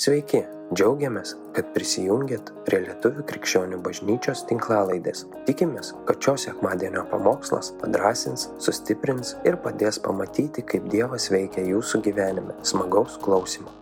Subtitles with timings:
[0.00, 0.38] Sveiki,
[0.72, 5.26] džiaugiamės, kad prisijungiat prie Lietuvų krikščionių bažnyčios tinklalaidės.
[5.44, 12.56] Tikimės, kad šios sekmadienio pamokslas padrasins, sustiprins ir padės pamatyti, kaip Dievas veikia jūsų gyvenime.
[12.64, 13.74] Smagaus klausimų.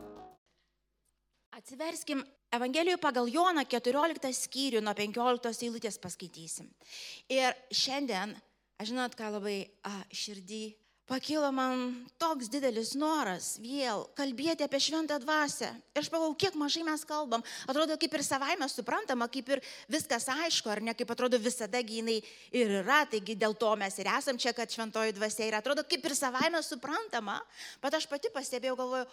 [1.54, 6.66] Atsiverskim Evangelijoje pagal Joną 14 skyrių nuo 15 eilutės paskaitysim.
[7.30, 8.34] Ir šiandien,
[8.82, 10.64] aš žinot, ką labai a, širdį
[11.08, 15.70] pakilo man toks didelis noras vėl kalbėti apie šventą dvasę.
[15.96, 17.44] Ir aš pagalvoju, kiek mažai mes kalbam.
[17.64, 22.18] Atrodo, kaip ir savaime suprantama, kaip ir viskas aišku, ar ne, kaip atrodo visada gynai
[22.52, 25.62] ir yra, taigi dėl to mes ir esam čia, kad šventoji dvasia yra.
[25.64, 27.40] Atrodo, kaip ir savaime suprantama,
[27.82, 29.08] bet aš pati pastebėjau, galvoju,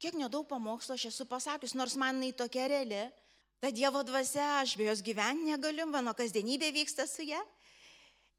[0.00, 3.08] kiek nedaug pamokslo aš esu pasakius, nors man jinai tokia reali.
[3.60, 7.42] Ta Dievo dvasia, aš be jos gyventi negaliu, mano kasdienybė vyksta su ją.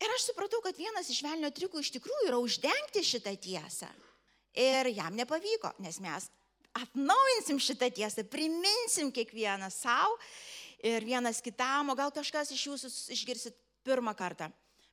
[0.01, 3.89] Ir aš supratau, kad vienas iš velnio triukų iš tikrųjų yra uždengti šitą tiesą.
[4.57, 6.27] Ir jam nepavyko, nes mes
[6.75, 10.17] atnaujinsim šitą tiesą, priminsim kiekvieną savo
[10.83, 14.49] ir vienas kitam, o gal kažkas iš jūsų išgirsit pirmą kartą.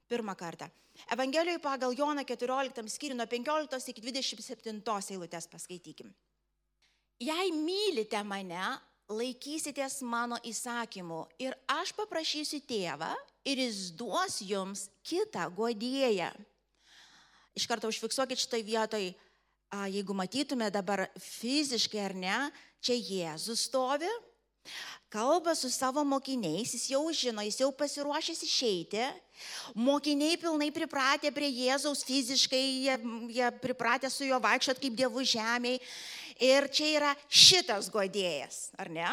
[0.09, 0.69] Pirmą kartą.
[1.13, 4.83] Evangelijoje pagal Joną 14 skyrių nuo 15 iki 27
[5.15, 6.11] eilutės paskaitykim.
[7.23, 13.15] Jei mylite mane, laikysitės mano įsakymų ir aš paprašysiu tėvą
[13.49, 16.31] ir jis duos jums kitą godėją.
[17.59, 19.11] Iš karto užfiksuokit šitoj vietoj,
[19.91, 22.39] jeigu matytume dabar fiziškai ar ne,
[22.85, 24.09] čia Jėzus stovi,
[25.11, 29.03] kalba su savo mokiniais, jis jau žino, jis jau pasiruošęs išeiti.
[29.75, 32.97] Mokiniai pilnai pripratę prie Jėzaus fiziškai, jie,
[33.39, 35.81] jie pripratę su juo vaikščiot kaip dievų žemėje.
[36.39, 39.09] Ir čia yra šitas godėjas, ar ne?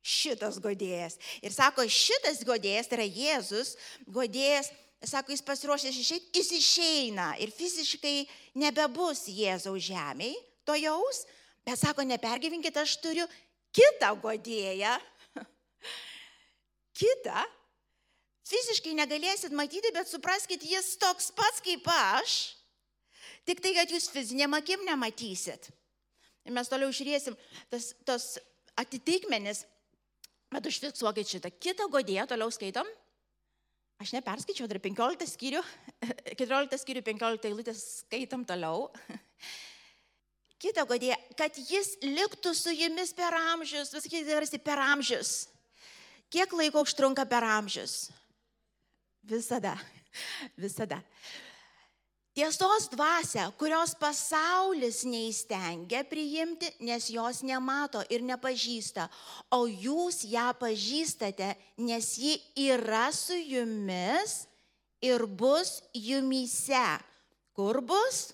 [0.00, 1.18] Šitas godėjas.
[1.44, 3.74] Ir sako, šitas godėjas, tai yra Jėzus,
[4.08, 4.70] godėjas,
[5.04, 8.24] sako, jis pasiruošęs išeiti, jis išeina ir fiziškai
[8.60, 11.24] nebebus Jėzaus žemėje, to jaus,
[11.68, 13.28] bet sako, nepergyvinkit, aš turiu
[13.76, 14.96] kitą godėją.
[17.00, 17.44] kitą.
[18.50, 22.38] Fiziškai negalėsit matyti, bet supraskite, jis toks pats kaip aš.
[23.46, 25.70] Tik tai, kad jūs fizinėm akim nematysit.
[26.48, 27.36] Ir mes toliau žiūrėsim
[27.70, 28.26] tas, tos
[28.80, 29.62] atitikmenis,
[30.50, 31.52] bet užfiksuokit šitą.
[31.62, 32.88] Kitą godėją toliau skaitom.
[34.00, 35.60] Aš neperskaičiau, dar 15 skyrių,
[36.40, 38.88] 14 skyrių, 15 eilutės skaitom toliau.
[40.60, 45.48] Kita godėja, kad jis liktų su jumis per amžius, visakyti, tarsi per amžius.
[46.32, 48.10] Kiek laiko užtrunka per amžius?
[49.26, 49.74] Visada,
[50.64, 51.00] visada.
[52.30, 59.08] Tiesos dvasia, kurios pasaulis neįstengia priimti, nes jos nemato ir nepažįsta,
[59.50, 61.50] o jūs ją pažįstate,
[61.82, 62.36] nes ji
[62.70, 64.44] yra su jumis
[65.02, 66.86] ir bus jumyse.
[67.50, 68.30] Kur bus?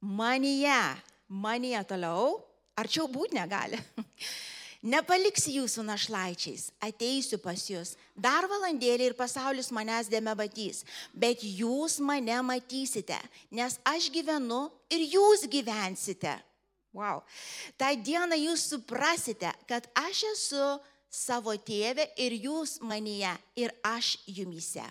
[0.00, 0.80] Manyje.
[1.28, 2.38] Manyje toliau.
[2.76, 3.76] Arčiau būti negali.
[4.86, 7.96] Nepaliksi jūsų našlaičiais, ateisiu pas jūs.
[8.14, 13.18] Dar valandėlį ir pasaulis manęs dėme matys, bet jūs mane matysite,
[13.50, 16.36] nes aš gyvenu ir jūs gyvensite.
[16.94, 17.24] Wow.
[17.76, 20.68] Ta diena jūs suprasite, kad aš esu
[21.12, 24.86] savo tėvė ir jūs manyje ir aš jumise.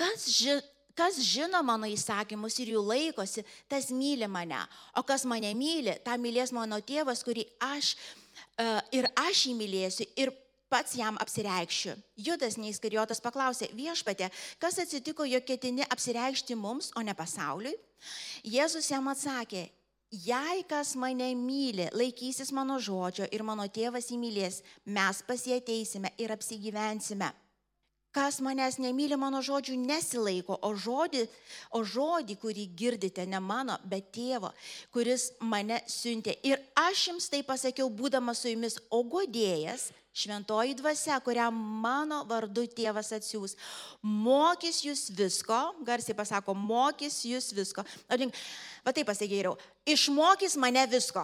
[0.00, 0.56] Kas, ži,
[0.96, 4.64] kas žino mano įsakymus ir jų laikosi, tas myli mane.
[4.96, 7.92] O kas mane myli, tą mylės mano tėvas, kurį aš
[8.94, 10.32] ir aš jį mylėsiu ir
[10.70, 11.96] pats jam apsireikščiu.
[12.16, 14.30] Judas neįskarijotas paklausė, viešpatė,
[14.62, 17.74] kas atsitiko, jog ketini apsireikšti mums, o ne pasauliui?
[18.46, 19.66] Jėzus jam atsakė,
[20.10, 27.30] jei kas mane myli, laikysis mano žodžio ir mano tėvas įmylės, mes pasieteisime ir apsigyvensime.
[28.10, 31.20] Kas manęs nemyli, mano žodžių nesilaiko, o žodį,
[31.78, 34.50] o žodį, kurį girdite, ne mano, bet tėvo,
[34.90, 36.34] kuris mane siuntė.
[36.42, 42.66] Ir aš jums tai pasakiau, būdamas su jumis, o godėjas, šventoji dvasia, kurią mano vardu
[42.74, 43.54] tėvas atsiūs,
[44.02, 47.86] mokys jūs visko, garsiai pasako, mokys jūs visko.
[48.10, 49.54] Va taip pasakėjau,
[49.86, 51.22] išmokys mane visko.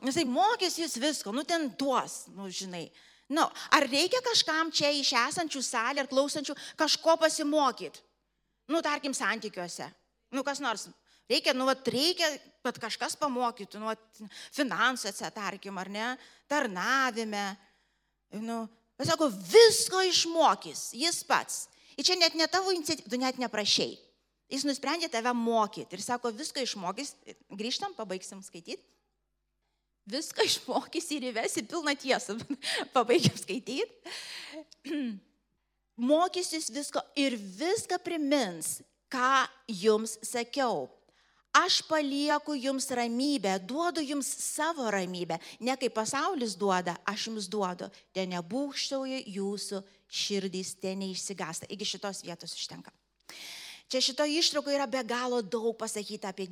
[0.00, 2.86] Jisai mokys jūs visko, nu ten tuos, nu žinai.
[3.30, 8.02] Nu, ar reikia kažkam čia iš esančių salė ar klausančių kažko pasimokyti?
[8.70, 9.86] Nu, tarkim, santykiuose.
[10.34, 10.88] Nu, kas nors.
[11.30, 12.26] Reikia, nu, vat, reikia,
[12.66, 14.02] kad kažkas pamokytų, nu, vat,
[14.54, 16.08] finansuose, tarkim, ar ne,
[16.50, 17.44] tarnavime.
[18.42, 18.64] Nu,
[18.98, 21.64] jis sako, visko išmokys, jis pats.
[21.98, 23.94] Ir čia net ne tavo iniciatyva, tu net neprašiai.
[24.50, 27.14] Jis nusprendė tave mokyti ir sako, viską išmokys.
[27.54, 28.82] Grįžtam, pabaigsim skaityti
[30.10, 32.36] viską išmokys ir įvesi pilną tiesą.
[32.94, 33.86] Pabaigiam skaityti.
[36.00, 38.80] Mokysis visko ir viską primins,
[39.12, 40.88] ką jums sakiau.
[41.50, 45.36] Aš palieku jums ramybę, duodu jums savo ramybę.
[45.60, 47.90] Ne kaip pasaulis duoda, aš jums duodu.
[48.14, 51.66] Ten nebūkštauja jūsų širdys, ten neišsigasta.
[51.74, 52.94] Iki šitos vietos užtenka.
[53.90, 56.46] Čia šito ištrauko yra be galo daug pasakyta apie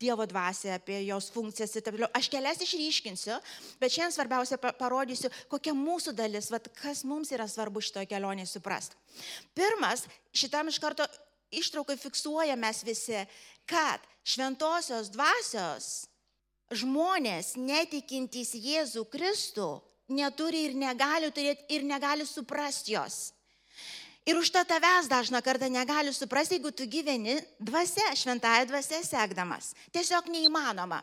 [0.00, 2.10] Dievo dvasę, apie jos funkcijas ir taip toliau.
[2.12, 3.38] Aš kelias išryškinsiu,
[3.80, 8.98] bet šiandien svarbiausia parodysiu, kokia mūsų dalis, vat, kas mums yra svarbu šitoje kelionėje suprasti.
[9.56, 10.04] Pirmas,
[10.36, 11.06] šitam iš karto
[11.48, 13.22] ištraukai fiksuojame mes visi,
[13.64, 15.88] kad šventosios dvasios
[16.74, 19.70] žmonės netikintys Jėzų Kristų
[20.12, 23.30] neturi ir negali turėti ir negali suprasti jos.
[24.26, 29.70] Ir už tą tavęs dažna kartą negali suprasti, jeigu tu gyveni dvasia, šventąją dvasia sekdamas.
[29.94, 30.98] Tiesiog neįmanoma.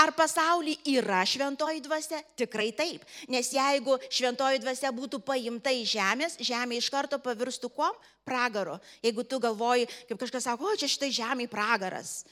[0.00, 2.22] Ar pasaulyje yra šventoji dvasia?
[2.36, 3.04] Tikrai taip.
[3.28, 7.92] Nes jeigu šventoji dvasia būtų paimta iš žemės, žemė iš karto pavirstų kuom?
[8.24, 8.78] Pragaru.
[9.04, 12.22] Jeigu tu galvoji, kaip kažkas sako, o čia šitai žemė pragaras.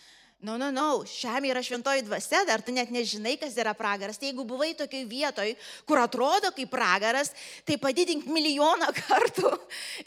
[0.42, 1.06] Na, no, na, no, na, no.
[1.06, 4.16] žemė yra šventoji dvasia, dar tu net nežinai, kas yra pragaras.
[4.18, 5.52] Tai jeigu buvai tokiai vietoj,
[5.86, 7.30] kur atrodo kaip pragaras,
[7.62, 9.52] tai padidink milijoną kartų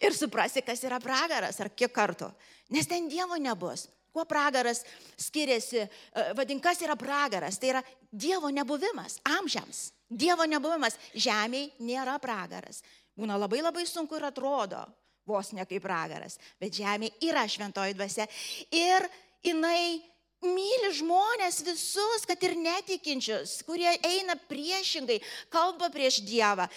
[0.03, 2.27] ir suprasi, kas yra pragaras ar kiek kartų.
[2.75, 3.85] Nes ten Dievo nebus.
[4.11, 4.81] Kuo pragaras
[5.19, 7.55] skiriasi, e, vadink, kas yra pragaras?
[7.59, 9.85] Tai yra Dievo nebuvimas, amžiams.
[10.11, 10.97] Dievo nebuvimas.
[11.15, 12.81] Žemiai nėra pragaras.
[13.15, 14.83] Būna labai labai sunku ir atrodo,
[15.27, 16.35] vos ne kaip pragaras.
[16.59, 18.27] Bet žemė yra šventoji dvasia.
[18.75, 19.07] Ir
[19.43, 20.03] jinai
[20.45, 25.19] myli žmonės visus, kad ir netikinčius, kurie eina priešingai,
[25.53, 26.69] kalba prieš Dievą,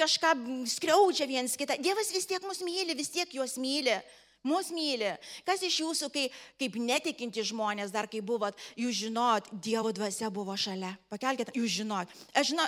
[0.00, 0.34] kažką
[0.74, 1.78] skriaudžia viens kitą.
[1.80, 3.96] Dievas vis tiek mus myli, vis tiek juos myli.
[4.44, 5.08] Mūsų myli.
[5.46, 6.26] Kas iš jūsų, kai,
[6.60, 10.92] kaip netikinti žmonės, dar kai buvot, jūs žinot, Dievo dvasia buvo šalia.
[11.08, 12.12] Pakelkite, jūs žinot.
[12.36, 12.66] Aš žinau,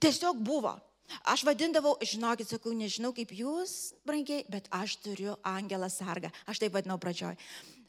[0.00, 0.72] tiesiog buvo.
[1.28, 6.32] Aš vadindavau, žinokit, sakau, nežinau kaip jūs, brangiai, bet aš turiu angelą sargą.
[6.48, 7.36] Aš taip vadinau pradžioj.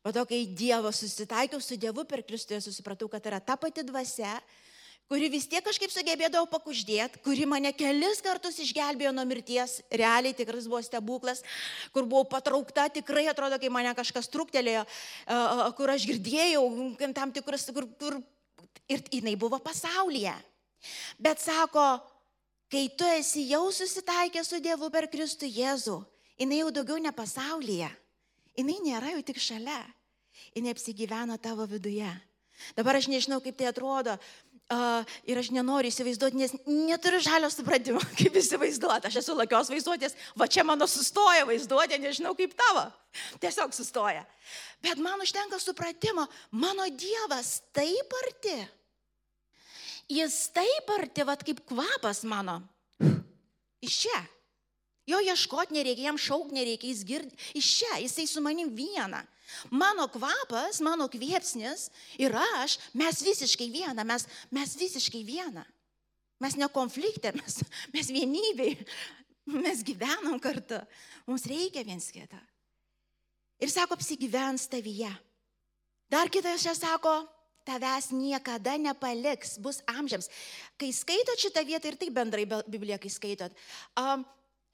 [0.05, 4.35] Po to, kai Dievo susitaikiau su Dievu per Kristų, supratau, kad yra ta pati dvasia,
[5.09, 10.69] kuri vis tiek kažkaip sugebėdavo pakuždėti, kuri mane kelis kartus išgelbėjo nuo mirties, realiai tikras
[10.69, 11.41] buvo stebuklas,
[11.89, 14.85] kur buvau patraukta, tikrai atrodo, kai mane kažkas truktelėjo,
[15.73, 16.63] kur aš girdėjau
[17.17, 18.21] tam tikrus, kur, kur
[18.85, 20.37] ir jinai buvo pasaulyje.
[21.17, 21.89] Bet sako,
[22.69, 26.01] kai tu esi jau susitaikęs su Dievu per Kristų Jėzų,
[26.37, 27.89] jinai jau daugiau ne pasaulyje
[28.57, 29.81] jinai nėra jau tik šalia,
[30.55, 32.09] jinai apsigyvena tavo viduje.
[32.75, 34.17] Dabar aš nežinau, kaip tai atrodo.
[34.65, 39.11] Uh, ir aš nenoriu įsivaizduoti, nes neturiu žalio supratimo, kaip įsivaizduoti.
[39.11, 42.87] Aš esu lakios vaizduotės, va čia mano sustoja vaizduotė, nežinau kaip tavo.
[43.43, 44.23] Tiesiog sustoja.
[44.81, 48.57] Bet man užtenka supratimo, mano Dievas taip arti.
[50.09, 52.63] Jis taip arti, va kaip kvapas mano.
[53.85, 54.17] Iš čia.
[55.05, 57.37] Jo ieškoti nereikia, jam šauk nereikia, jis girdi.
[57.57, 59.21] Iš čia, jisai su manim viena.
[59.69, 65.65] Mano kvapas, mano kviepsnis ir aš, mes visiškai viena, mes, mes visiškai viena.
[66.41, 67.61] Mes ne konflikte, mes,
[67.93, 68.73] mes vienybei,
[69.53, 70.81] mes gyvenam kartu,
[71.29, 72.41] mums reikia viens kitą.
[73.61, 75.13] Ir sako, apsigyvens tavyje.
[76.11, 77.13] Dar kitas čia sako,
[77.65, 80.27] tavęs niekada nepaliks, bus amžiams.
[80.81, 83.55] Kai skaitot šitą vietą ir tai bendrai Bibliją, kai skaitot,
[83.97, 84.25] um,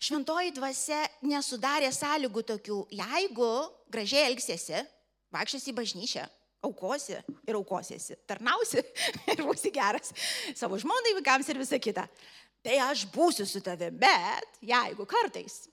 [0.02, 3.50] Šventoji dvasia nesudarė sąlygų tokių, jeigu
[3.94, 4.80] gražiai elgsiesi,
[5.30, 6.24] vaikščiasi į bažnyčią,
[6.66, 8.82] aukosi ir aukosiesi, tarnausi
[9.32, 10.10] ir būsi geras
[10.58, 12.08] savo žmonai, vaikams ir visa kita.
[12.66, 15.68] Tai aš būsiu su tavimi, bet jeigu kartais,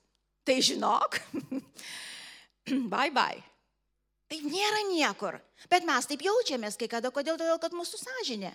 [0.45, 1.17] tai žinok,
[2.93, 3.41] bye bye.
[4.29, 5.39] Tai nėra niekur.
[5.73, 7.41] Bet mes taip jaučiamės kai kada, kodėl?
[7.41, 8.53] Todėl, kad mūsų sąžinė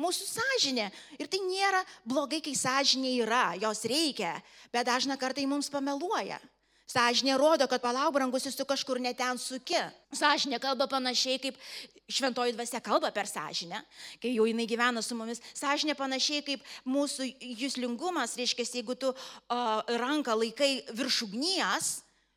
[0.00, 0.90] mūsų sąžinė.
[1.18, 4.36] Ir tai nėra blogai, kai sąžinė yra, jos reikia,
[4.72, 6.40] bet dažna kartai mums pameluoja.
[6.86, 9.78] Sąžinė rodo, kad palauk, brangusis, tu kažkur neten suki.
[10.14, 11.58] Sąžinė kalba panašiai, kaip
[12.06, 13.80] šventoji dvasia kalba per sąžinę,
[14.22, 15.42] kai jau jinai gyvena su mumis.
[15.58, 17.26] Sąžinė panašiai kaip mūsų
[17.58, 21.90] jūslingumas, reiškia, jeigu tu uh, ranką laikai virš ugnies,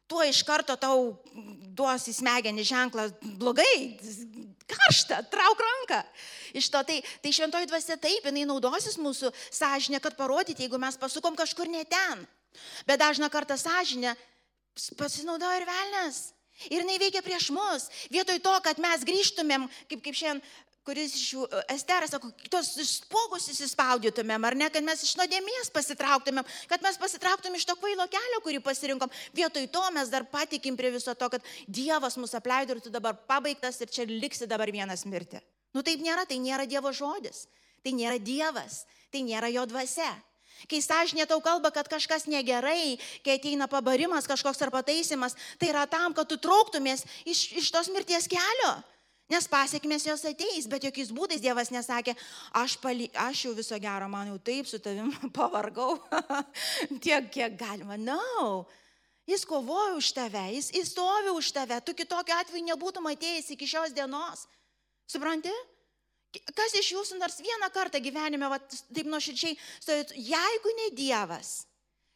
[0.09, 1.13] tuo iš karto tau
[1.77, 3.05] duosi smegenį ženklą
[3.37, 3.99] blogai,
[4.71, 6.01] karšta, trauk ranką.
[6.57, 10.97] Iš to tai, tai šventoji dvasia taip, jinai naudosis mūsų sąžinė, kad parodyti, jeigu mes
[10.97, 12.25] pasukom kažkur ne ten.
[12.89, 14.15] Bet dažna kartą sąžinė
[14.97, 16.21] pasinaudoja ir velnės.
[16.67, 17.87] Ir jinai veikia prieš mus.
[18.11, 20.41] Vietoj to, kad mes grįžtumėm, kaip, kaip šiandien
[20.87, 25.71] kuris iš jų, e, Esteras sako, tos spuogus įsispaudytumėm, ar ne, kad mes iš nuodėmės
[25.75, 29.11] pasitrauktumėm, kad mes pasitrauktumėm iš to kvailo kelio, kurį pasirinkom.
[29.37, 33.17] Vietoj to mes dar patikim prie viso to, kad Dievas mus apleido ir tu dabar
[33.29, 35.41] pabaigtas ir čia liksi dabar vienas mirti.
[35.75, 37.45] Nu taip nėra, tai nėra Dievo žodis,
[37.85, 40.09] tai nėra Dievas, tai nėra jo dvasia.
[40.67, 45.85] Kai sąžinė tau kalba, kad kažkas negerai, kai ateina pabarimas kažkoks ar pataisimas, tai yra
[45.87, 48.73] tam, kad tu trauktumės iš, iš tos mirties kelio.
[49.29, 52.15] Nes pasiekmes jos ateis, bet jokiais būdais Dievas nesakė,
[52.57, 55.99] aš, pali, aš jau viso gero, man jau taip su tavim pavargau,
[57.03, 57.93] tiek, kiek galima.
[57.93, 58.65] Na, no.
[59.29, 63.69] jis kovoja už tave, jis, jis stovi už tave, tu kitokio atveju nebūtum atėjęs iki
[63.69, 64.47] šios dienos.
[65.05, 65.53] Supranti?
[66.57, 71.53] Kas iš jūsų nors vieną kartą gyvenime, va, taip nuoširdžiai, stovėtų, jeigu ne Dievas,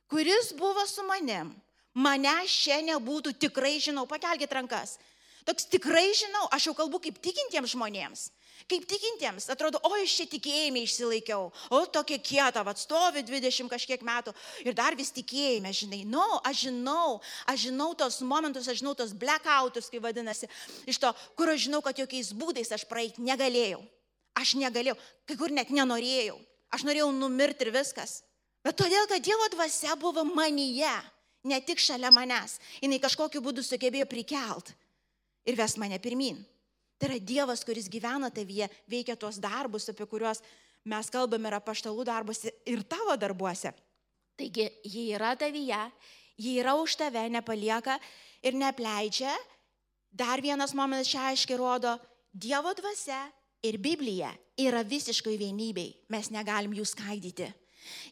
[0.09, 1.53] kuris buvo su manim,
[1.93, 4.97] mane šiandien nebūtų tikrai, žinau, pakelkite rankas
[5.43, 8.29] Toks tikrai žinau, aš jau kalbu kaip tikintiems žmonėms.
[8.69, 14.31] Kaip tikintiems, atrodo, o iš čia tikėjime išsilaikiau, o tokia kieta, atstovi 20 kažkiek metų
[14.63, 16.03] ir dar vis tikėjime, žinai.
[16.07, 17.07] Nu, no, aš žinau,
[17.49, 20.47] aš žinau tos momentus, aš žinau tos blackoutus, kaip vadinasi,
[20.87, 23.81] iš to, kur aš žinau, kad jokiais būdais aš praeiti negalėjau.
[24.39, 24.95] Aš negalėjau,
[25.27, 26.37] kai kur net nenorėjau.
[26.73, 28.21] Aš norėjau numirti ir viskas.
[28.63, 30.93] Bet todėl, kad Dievo dvasia buvo manyje,
[31.43, 34.71] ne tik šalia manęs, jinai kažkokiu būdu sugebėjo prikelt
[35.45, 36.41] ir ves mane pirmin.
[36.97, 40.43] Tai yra Dievas, kuris gyvena tavyje, veikia tuos darbus, apie kuriuos
[40.87, 43.73] mes kalbame ir apaštalų darbuose ir tavo darbuose.
[44.39, 45.79] Taigi, jie yra tavyje,
[46.39, 47.99] jie yra už tave, nepalieka
[48.43, 49.33] ir nepleidžia.
[50.13, 51.97] Dar vienas momentas čia aiškiai rodo,
[52.33, 53.27] Dievo dvasia
[53.61, 57.51] ir Biblija yra visiškai vienybei, mes negalim jų skaidyti.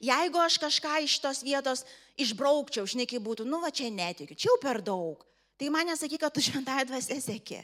[0.03, 1.85] Jeigu aš kažką iš tos vietos
[2.21, 5.23] išbraukčiau, žinai, kaip būtų, nu va čia netikiu, čia jau per daug,
[5.61, 7.59] Tai man nesakyk, kad tu šventąją dvasę sėki.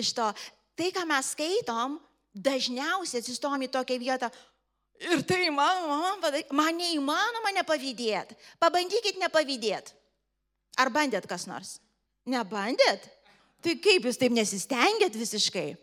[0.00, 0.30] Iš to,
[0.72, 1.98] tai, ką mes skaitom,
[2.32, 4.30] dažniausiai atsistom į tokią vietą.
[5.04, 8.38] Ir tai įmanoma, man neįmanoma nepavydėti.
[8.62, 9.92] Pabandykit nepavydėti.
[10.80, 11.74] Ar bandėt kas nors?
[12.24, 13.04] Nebandėt?
[13.60, 15.74] Tai kaip jūs taip nesistengėt visiškai?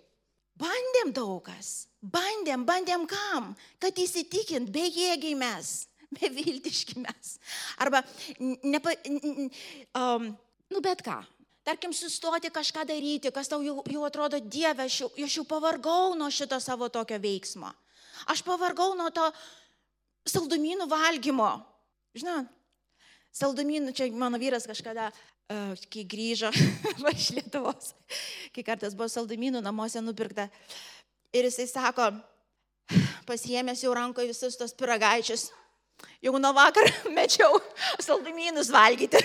[0.58, 1.86] Bandėm daugas.
[2.02, 3.54] Bandėm, bandėm kam?
[3.82, 5.86] Kad įsitikint, bejėgiai mes,
[6.18, 7.38] beviltiški mes.
[7.78, 8.02] Arba,
[8.66, 8.98] nepa,
[10.02, 10.34] um,
[10.74, 11.22] nu bet ką,
[11.64, 16.14] tarkim, sustoti kažką daryti, kas tau jau, jau atrodo Dieve, aš jau, aš jau pavargau
[16.20, 17.72] nuo šito savo tokio veiksmo.
[18.32, 19.26] Aš pavargau nuo to
[20.30, 21.52] saldumynų valgymo.
[22.16, 22.44] Žinai,
[23.36, 26.52] saldumynų, čia mano vyras kažkada, uh, kai grįžo
[27.16, 27.94] iš Lietuvos,
[28.54, 30.50] kai kartas buvo saldumynų namuose nupirkta.
[31.34, 32.12] Ir jisai sako,
[33.28, 35.50] pasiemęs jau rankoje visus tos piragaičius,
[36.24, 37.60] jau nuo vakar mečiau
[38.02, 39.20] saldumynus valgyti.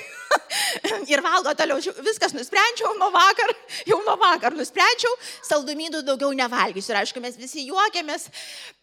[1.13, 1.79] ir valgo toliau.
[2.05, 3.55] Viskas nusprendžiau nuo vakar,
[3.91, 5.15] jau nuo vakar nusprendžiau,
[5.47, 6.95] saldumynų daugiau nevalgysiu.
[6.95, 8.29] Ir aišku, mes visi juokiamės,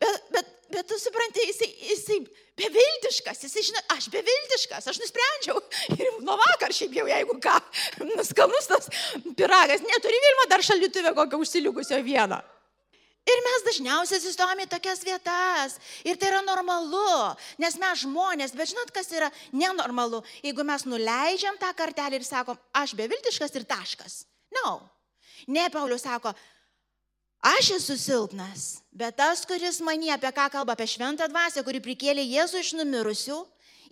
[0.01, 2.20] bet, bet, bet tu supranti, jisai, jisai
[2.56, 5.62] beviltiškas, jisai žino, aš beviltiškas, aš nusprendžiau.
[5.98, 7.60] Ir nuo vakar šiaip jau, jeigu ką,
[8.15, 8.92] nuskanus tas
[9.36, 12.39] piragas, neturi Vilma dar šalituvę kokio užsiliukusio vieno.
[13.25, 15.79] Ir mes dažniausiai atsistojame į tokias vietas.
[16.05, 21.58] Ir tai yra normalu, nes mes žmonės, bet žinot, kas yra nenormalu, jeigu mes nuleidžiam
[21.62, 24.20] tą kartelį ir sakom, aš beviltiškas ir taškas.
[24.62, 24.77] No.
[25.50, 26.36] Ne, Paulius sako,
[27.46, 32.24] aš esu silpnas, bet tas, kuris manie, apie ką kalba, apie šventą dvasę, kuri prikėlė
[32.25, 33.41] Jėzų iš numirusių,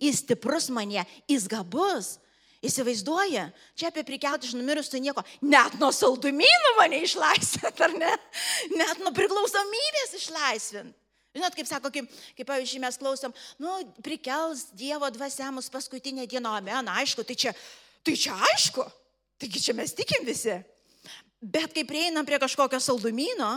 [0.02, 2.16] jis stiprus manie, jis gabus,
[2.64, 8.12] Įsivaizduoja, čia apie prikelti iš numirusių nieko, net nuo saldumynų mane išlaisvint, ar ne?
[8.72, 10.94] Net nuo priklausomybės išlaisvint.
[11.34, 13.72] Žinot, kaip sako, kaip, kaip pavyzdžiui, mes klausom, nu,
[14.06, 17.52] prikels Dievo dvasia mus paskutinę dieną, amen, aišku, tai čia,
[18.06, 18.84] tai čia aišku,
[19.42, 20.54] taigi čia mes tikim visi.
[21.42, 23.50] Bet kai prieinam prie kažkokio saldumyno,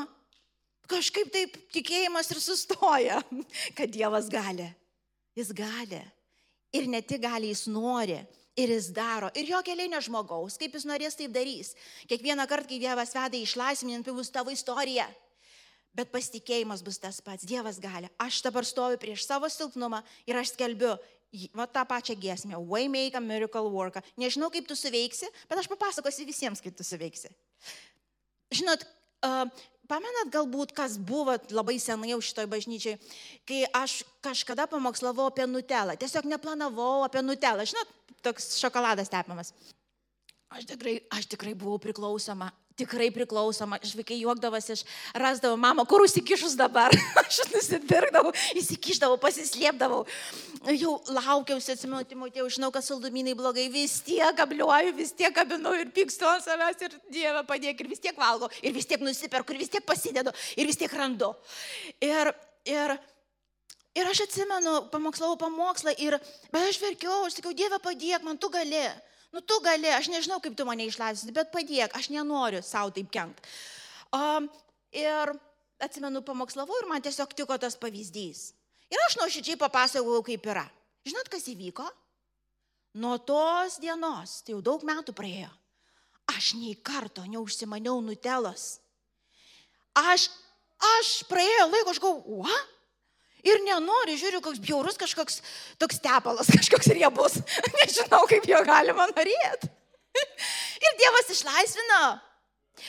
[0.89, 3.21] kažkaip taip tikėjimas ir sustoja,
[3.77, 4.71] kad Dievas gali.
[5.37, 6.01] Jis gali.
[6.73, 8.17] Ir ne tik gali, jis nori.
[8.57, 9.29] Ir jis daro.
[9.37, 10.57] Ir jo keliai ne žmogaus.
[10.57, 11.75] Kaip jis norės, taip darys.
[12.09, 15.05] Kiekvieną kartą, kai Dievas veda išlaisvinant, tai bus tavo istorija.
[15.97, 17.45] Bet pasitikėjimas bus tas pats.
[17.45, 18.09] Dievas gali.
[18.21, 20.95] Aš dabar stoviu prieš savo silpnumą ir aš skelbiu,
[21.57, 22.57] va tą pačią giesmę.
[22.69, 24.05] Waymaker, miracle worker.
[24.17, 27.29] Nežinau, kaip tu suveiksi, bet aš papasakosiu visiems, kaip tu suveiksi.
[28.53, 28.85] Žinot,
[29.89, 32.99] pamenat galbūt, kas buvo labai senai jau šitoj bažnyčiai,
[33.47, 35.97] kai aš kažkada pamokslavau apie nutelą.
[35.99, 37.65] Tiesiog neplanavau apie nutelą.
[37.67, 37.93] Žinot,
[38.25, 39.53] toks šokoladas tepamas.
[40.53, 43.79] Aš tikrai, aš tikrai buvau priklausoma, tikrai priklausoma.
[43.81, 44.83] Aš vaikai juokdavosi, aš
[45.17, 46.93] rasdavau, mama, kur užsikišus dabar.
[47.23, 50.03] aš nusipirkdavau, įsikišdavau, pasislėpdavau.
[50.77, 55.91] Jau laukiausi, atsimenu, Timotėjau, žinau, kad saldumynai blogai, vis tiek kabliuoju, vis tiek kabinu ir
[55.95, 59.63] pykstu ant savęs ir Dieve padėk ir vis tiek valgo, ir vis tiek nusiperku, ir
[59.63, 61.33] vis tiek pasidedu, ir vis tiek randu.
[62.03, 62.33] Ir,
[62.67, 62.97] ir,
[63.97, 66.19] Ir aš atsimenu, pamokslavau pamokslą ir,
[66.53, 68.83] bet aš verkiau, aš sakiau, Dieve padėk, man tu gali.
[69.35, 73.09] Nu, tu gali, aš nežinau, kaip tu mane išlaisvinti, bet padėk, aš nenoriu savo taip
[73.11, 73.43] kenkt.
[74.15, 74.47] Um,
[74.95, 75.33] ir
[75.83, 78.51] atsimenu, pamokslavau ir man tiesiog tiko tas pavyzdys.
[78.87, 80.63] Ir aš nuoširdžiai papasakojau, kaip yra.
[81.07, 81.85] Žinot, kas įvyko?
[82.97, 85.51] Nuo tos dienos, tai jau daug metų praėjo,
[86.33, 88.79] aš nei karto neužsimaniau nutelos.
[89.97, 90.29] aš,
[90.97, 92.57] aš praėjo laiko, aš galvoju, ua?
[93.47, 95.41] Ir nenori, žiūriu, koks bjaurus kažkoks
[95.81, 97.39] toks tepalas, kažkoks riebus.
[97.79, 99.71] Nežinau, kaip jo galima norėti.
[100.85, 102.01] Ir Dievas išlaisvino.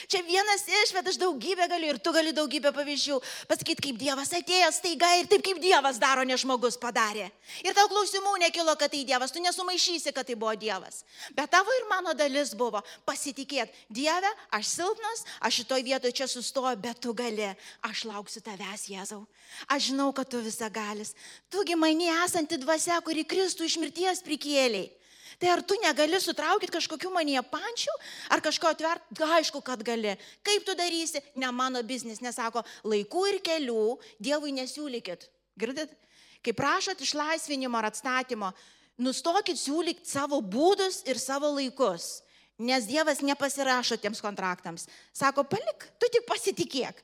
[0.09, 3.17] Čia vienas iš, bet aš daugybę galiu ir tu gali daugybę pavyzdžių
[3.49, 7.31] pasakyti, kaip Dievas atėjo staiga ir taip, kaip Dievas daro, ne žmogus padarė.
[7.65, 11.03] Ir tau klausimų nekilo, kad tai Dievas, tu nesumaišysi, kad tai buvo Dievas.
[11.37, 16.77] Bet tavo ir mano dalis buvo pasitikėti, Dieve, aš silpnas, aš šitoj vietoje čia sustoju,
[16.85, 17.49] bet tu gali,
[17.89, 19.25] aš lauksiu tavęs, Jėzau.
[19.73, 21.15] Aš žinau, kad tu visagalis.
[21.49, 24.91] Tugi mani esanti dvasia, kuri Kristų iš mirties prikėliai.
[25.39, 27.93] Tai ar tu negali sutraukyti kažkokių manie pančių,
[28.35, 29.05] ar kažko atvert,
[29.39, 30.17] aišku, kad gali.
[30.43, 33.85] Kaip tu darysi, ne mano biznis, nesako, laikų ir kelių
[34.19, 35.29] Dievui nesiūlykit.
[35.59, 35.95] Girdit?
[36.43, 38.51] Kai prašot išlaisvinimo ar atstatymo,
[38.99, 42.25] nustokit siūlyti savo būdus ir savo laikus.
[42.59, 44.89] Nes Dievas nepasirašo tiems kontraktams.
[45.15, 46.99] Sako, palik, tu tik pasitikėk.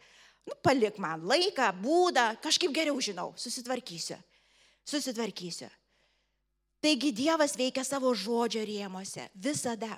[0.44, 4.18] Nu, palik man laiką, būdą, kažkaip geriau žinau, susitvarkysiu.
[4.84, 5.70] Susitvarkysiu.
[6.84, 9.88] Taigi Dievas veikia savo žodžio rėmose visada.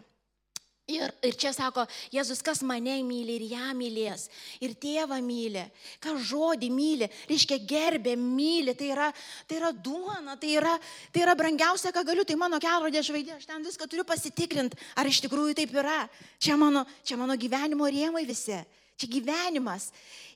[0.86, 1.82] Ir, ir čia sako,
[2.14, 4.28] Jėzus, kas mane myli ir ją mylės,
[4.62, 5.64] ir tėvą myli,
[5.98, 9.08] kas žodį myli, reiškia gerbė, myli, tai yra,
[9.50, 10.76] tai yra duona, tai yra,
[11.10, 15.10] tai yra brangiausia, ką galiu, tai mano kelrodė žvaigždė, aš ten viską turiu pasitikrinti, ar
[15.10, 16.04] iš tikrųjų taip yra.
[16.38, 18.60] Čia mano, čia mano gyvenimo rėmai visi.
[18.96, 19.90] Čia gyvenimas.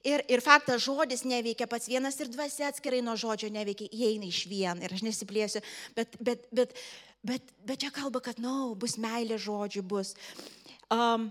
[0.04, 4.42] Ir, ir faktas, žodis neveikia pats vienas ir dvasia atskirai nuo žodžio neveikia, įeina iš
[4.48, 5.62] vien ir aš nesiplėsiu,
[5.96, 6.74] bet, bet, bet,
[7.26, 10.14] bet, bet čia kalba, kad, na, no, bus meilė žodžių, bus.
[10.90, 11.28] Um,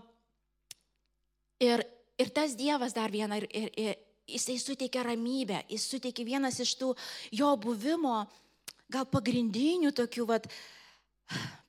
[1.61, 1.83] ir,
[2.19, 3.95] ir tas Dievas dar vieną, ir, ir, ir
[4.29, 6.93] jisai suteikia ramybę, jis suteikia vienas iš tų
[7.35, 8.21] jo buvimo,
[8.89, 10.47] gal pagrindinių tokių, vad,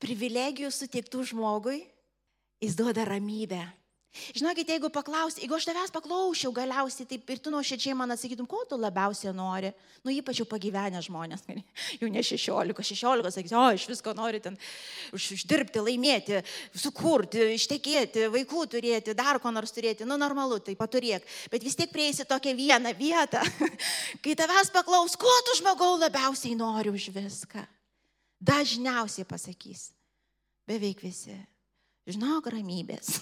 [0.01, 1.83] privilegijų suteiktų žmogui,
[2.61, 3.63] jis duoda ramybę.
[4.11, 8.65] Žinokit, jeigu paklaus, jeigu aš tavęs paklausčiau galiausiai, taip ir tu nuoširdžiai man atsakytum, ko
[8.67, 9.71] tu labiausiai nori,
[10.03, 11.45] nu ypač jau pagyvenę žmonės,
[12.01, 14.59] jau ne 16, 16, sakys, o iš visko nori ten
[15.15, 16.43] už, uždirbti, laimėti,
[16.75, 21.95] sukurti, ištekėti, vaikų turėti, dar ko nors turėti, nu normalu, tai paturėk, bet vis tiek
[21.95, 23.47] prieisi tokią vieną vietą,
[24.27, 27.63] kai tavęs paklaus, ko tu žmogau labiausiai nori už viską.
[28.43, 29.93] Dažniausiai pasakys,
[30.67, 31.39] beveik visi,
[32.11, 33.21] žinok ramybės.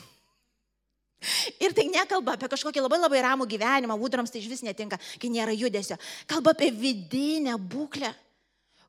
[1.58, 5.30] Ir tai nekalba apie kažkokį labai labai ramų gyvenimą, būdrams tai iš vis netinka, kai
[5.32, 5.98] nėra judesio.
[6.30, 8.12] Kalba apie vidinę būklę,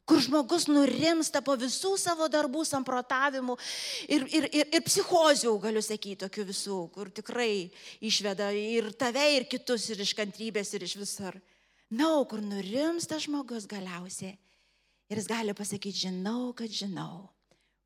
[0.10, 3.56] kur žmogus nurimsta po visų savo darbų, samprotavimų
[4.10, 7.70] ir, ir, ir, ir psichozių, galiu sakyti, tokių visų, kur tikrai
[8.02, 11.38] išveda ir tave, ir kitus, ir iš kantrybės, ir iš visur.
[11.90, 14.36] Na, no, kur nurimsta žmogus galiausiai.
[15.10, 17.32] Ir jis gali pasakyti, žinau, kad žinau,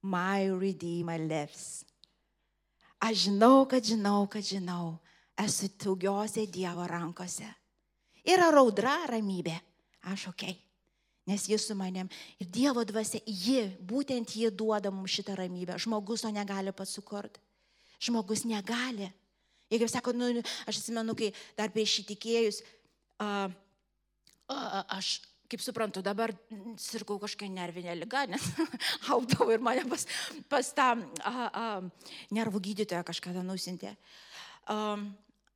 [0.03, 1.85] my redeemer lives.
[3.03, 4.99] Aš žinau, kad žinau, kad žinau,
[5.35, 7.49] esu taugiose Dievo rankose.
[8.23, 9.55] Yra raudra ramybė.
[10.11, 10.45] Aš ok.
[11.27, 12.07] Nes jis su manim.
[12.39, 15.75] Ir Dievo dvasia, ji, būtent ji duoda mums šitą ramybę.
[15.79, 17.43] Žmogus to negali pats sukurti.
[18.03, 19.09] Žmogus negali.
[19.71, 20.29] Ir kaip sako, nu,
[20.67, 22.59] aš atsimenu, kai dar prieš įtikėjus,
[23.23, 23.47] uh,
[24.51, 25.15] uh, aš
[25.53, 26.33] kaip suprantu, dabar
[26.81, 28.47] sirgau kažkokią nervinę lygą, nes
[29.13, 30.07] audavau ir mane pas,
[30.49, 31.67] pas tą a, a,
[32.33, 33.93] nervų gydytoją kažkada nusintė.
[34.71, 35.11] Um,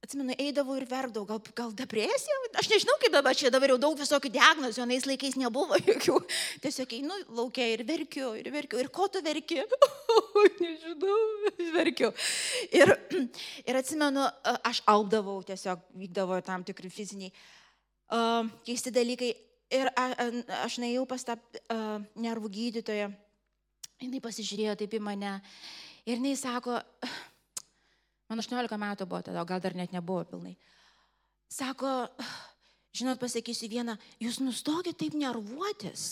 [0.06, 3.96] Atsimenu, eidavau ir verkdavau, gal, gal depresija, aš nežinau kaip dabar čia, dabar jau daug
[3.98, 6.20] visokių diagnozių, anais laikais nebuvo jokių.
[6.62, 9.58] Tiesiog einu laukia ir verkiu, ir verkiu, ir ko tu verki?
[10.62, 11.18] nežinau,
[11.74, 12.12] verkiu.
[12.70, 12.94] Ir,
[13.66, 14.30] ir atsimenu,
[14.70, 19.34] aš augdavau, tiesiog vykdavo tam tikri fiziniai uh, keisti dalykai.
[19.74, 20.28] Ir a, a,
[20.64, 21.80] aš neėjau pas tą a,
[22.16, 23.10] nervų gydytoją,
[24.00, 25.34] jinai pasižiūrėjo taip į mane
[26.08, 26.78] ir jinai sako,
[28.32, 30.56] man 18 metų buvo tada, gal dar net nebuvo pilnai.
[31.52, 32.08] Sako,
[32.98, 36.08] žinot, pasakysiu vieną, jūs nustokit taip nervuotis.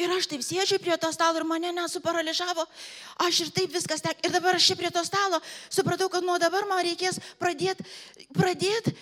[0.00, 2.64] Ir aš taip sėdžiu prie to stalo ir mane nesuparalyžavo.
[3.20, 4.22] Aš ir taip viskas tek.
[4.24, 7.84] Ir dabar aš čia prie to stalo supratau, kad nuo dabar man reikės pradėti
[8.32, 8.94] pradėt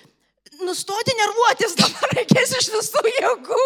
[0.62, 3.62] nustoti nervuotis, dabar reikės iš visų jėgų.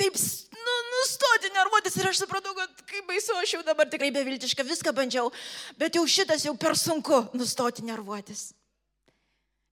[0.00, 0.18] Taip,
[0.66, 4.94] nu, nustoti nervuotis ir aš supratau, kad kaip baisu, aš jau dabar tikrai beviltiška, viską
[4.96, 5.32] bandžiau,
[5.80, 8.50] bet jau šitas jau per sunku nustoti nervuotis.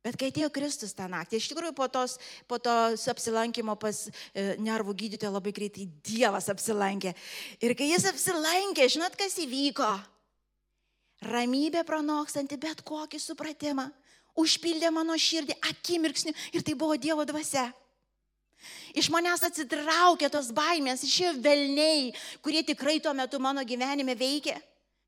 [0.05, 2.73] Bet kai atėjo Kristus tą naktį, iš tikrųjų po, tos, po to
[3.09, 7.15] apsilankimo pas e, nervų gydytoją labai greitai Dievas apsilankė.
[7.65, 9.89] Ir kai jis apsilankė, žinot, kas įvyko?
[11.25, 13.89] Ramybė pranokstanti bet kokį supratimą
[14.39, 17.69] užpildė mano širdį akimirksniu ir tai buvo Dievo dvasia.
[18.97, 22.13] Iš manęs atsitraukė tos baimės, išėjo velniai,
[22.45, 24.57] kurie tikrai tuo metu mano gyvenime veikia.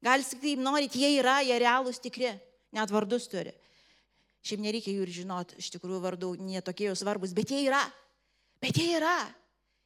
[0.05, 2.35] Gal kaip norit, jie yra, jie realūs tikri,
[2.75, 3.55] net vardus turi.
[4.47, 7.83] Šiaip nereikia jų ir žinot, iš tikrųjų vardų netokie jau svarbus, bet jie yra.
[8.63, 9.17] Bet jie yra.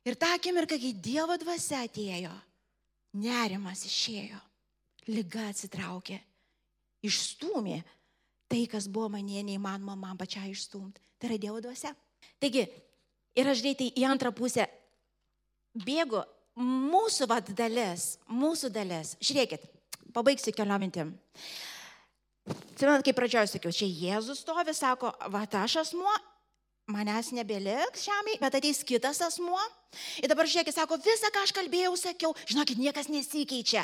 [0.05, 2.33] Ir tą akimirką, kai Dievo dvasia atėjo,
[3.21, 4.41] nerimas išėjo,
[5.13, 6.19] lyga atsitraukė,
[7.05, 7.81] išstumė
[8.51, 11.03] tai, kas buvo manie neįmanoma man pačiai išstumti.
[11.21, 11.95] Tai yra Dievo dvasia.
[12.43, 12.67] Taigi,
[13.39, 14.67] ir aš greitai į antrą pusę
[15.87, 16.25] bėgu,
[16.61, 19.69] mūsų vad dalis, mūsų dalis, žiūrėkit,
[20.17, 21.13] pabaigsiu keliom mintim.
[22.51, 26.17] Atsimenat, kaip pradžioje sakiau, čia Jėzus stovi, sako, va aš asmuo,
[26.91, 29.61] manęs nebeliks žemėje, bet ateis kitas asmuo.
[30.23, 33.83] Ir dabar žiūrėkit, sako, visą, ką aš kalbėjau, sakiau, žinokit, niekas nesikeičia.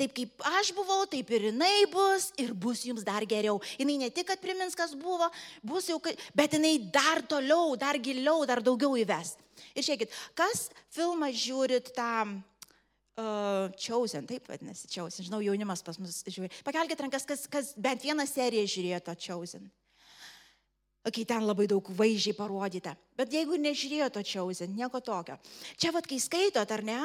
[0.00, 3.58] Taip kaip aš buvau, taip ir jinai bus ir bus jums dar geriau.
[3.76, 5.28] Jis ne tik, kad primins, kas buvo,
[5.60, 6.00] bus jau,
[6.36, 9.36] bet jinai dar toliau, dar giliau, dar daugiau įves.
[9.76, 16.22] Ir žiūrėkit, kas filmą žiūrit tam uh, Chosen, taip vadinasi Chosen, žinau, jaunimas pas mus
[16.24, 16.52] žiūri.
[16.64, 19.72] Pakelkite rankas, kas, kas bent vieną seriją žiūrėjo to Chosen
[21.12, 22.94] kai ten labai daug vaizdžiai parodyta.
[23.16, 25.36] Bet jeigu nežiūrėjo to čiausia, nieko tokio.
[25.76, 27.00] Čia vad, kai skaitot, ar ne,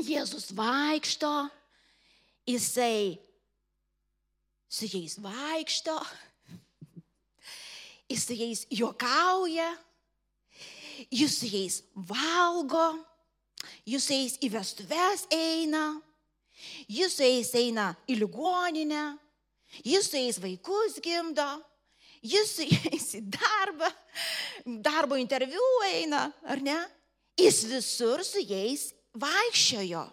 [0.00, 1.30] Jėzus vaikšto,
[2.48, 3.20] jisai
[4.72, 5.96] su jais vaikšto,
[8.08, 9.68] jis su jais juokauja,
[11.12, 12.86] jis su jais valgo,
[13.84, 15.84] jis su jais į vestuves eina,
[16.88, 19.04] jis su jais eina į ligoninę,
[19.84, 21.50] jis su jais vaikus gimdo
[22.22, 23.88] jis su jais į darbą,
[24.64, 26.78] darbo interviu eina, ar ne?
[27.38, 30.04] Jis visur su jais vaikščiojo.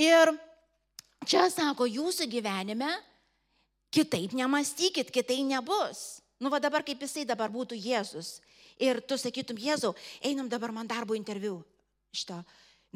[0.00, 0.32] Ir
[1.28, 2.90] čia sako, jūsų gyvenime
[3.92, 6.20] kitaip nemastykit, kitaip nebus.
[6.40, 8.38] Nu, va dabar kaip jisai dabar būtų Jėzus.
[8.80, 9.92] Ir tu sakytum, Jėzau,
[10.24, 11.58] einam dabar man darbo interviu.
[12.16, 12.38] Šito.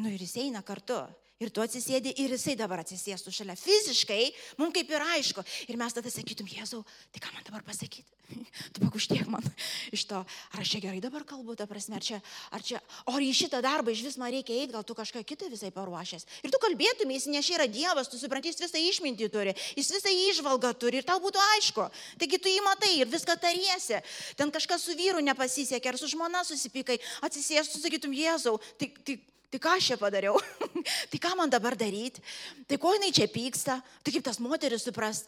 [0.01, 1.03] Nu ir jis eina kartu.
[1.43, 3.57] Ir tu atsisėdi ir jisai dabar atsisėstų šalia.
[3.59, 4.29] Fiziškai,
[4.61, 5.43] mums kaip ir aišku.
[5.67, 8.07] Ir mes tada sakytum, Jėzau, tai ką man dabar pasakyti?
[8.73, 9.43] Tu pakuštiek man
[9.97, 12.21] iš to, ar aš čia gerai dabar kalbu, ta prasme, ar čia,
[12.55, 12.79] ar čia,
[13.11, 16.25] o į šitą darbą iš vis man reikia eiti, gal tu kažką kitą visai paruošęs.
[16.47, 20.15] Ir tu kalbėtumai, jis nešia yra Dievas, tu supranti, jis visą išmintį turi, jis visą
[20.31, 21.91] išvalgą turi ir tau būtų aišku.
[22.23, 24.01] Taigi tu jį matai ir viską tariesi.
[24.39, 29.19] Ten kažkas su vyru nepasisekė, ar su žmona susipykai, atsisėstų, sakytum, Jėzau, tai, tai
[29.55, 30.35] Tai ką aš čia padariau?
[31.11, 32.19] tai ką man dabar daryti?
[32.67, 33.77] Tai ko jinai čia pyksta?
[34.03, 35.21] Tai kaip tas moteris supras?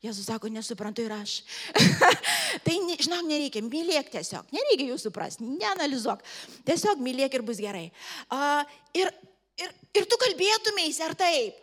[0.00, 1.34] Jėzus sako, nesuprantu ir aš.
[2.64, 4.48] tai, žinok, nereikia, mylėk tiesiog.
[4.56, 6.24] Nereikia jų suprasti, neanalizuok.
[6.64, 7.90] Tiesiog mylėk ir bus gerai.
[8.32, 8.64] Uh,
[8.96, 9.12] ir,
[9.60, 11.60] ir, ir tu kalbėtumės, ar taip?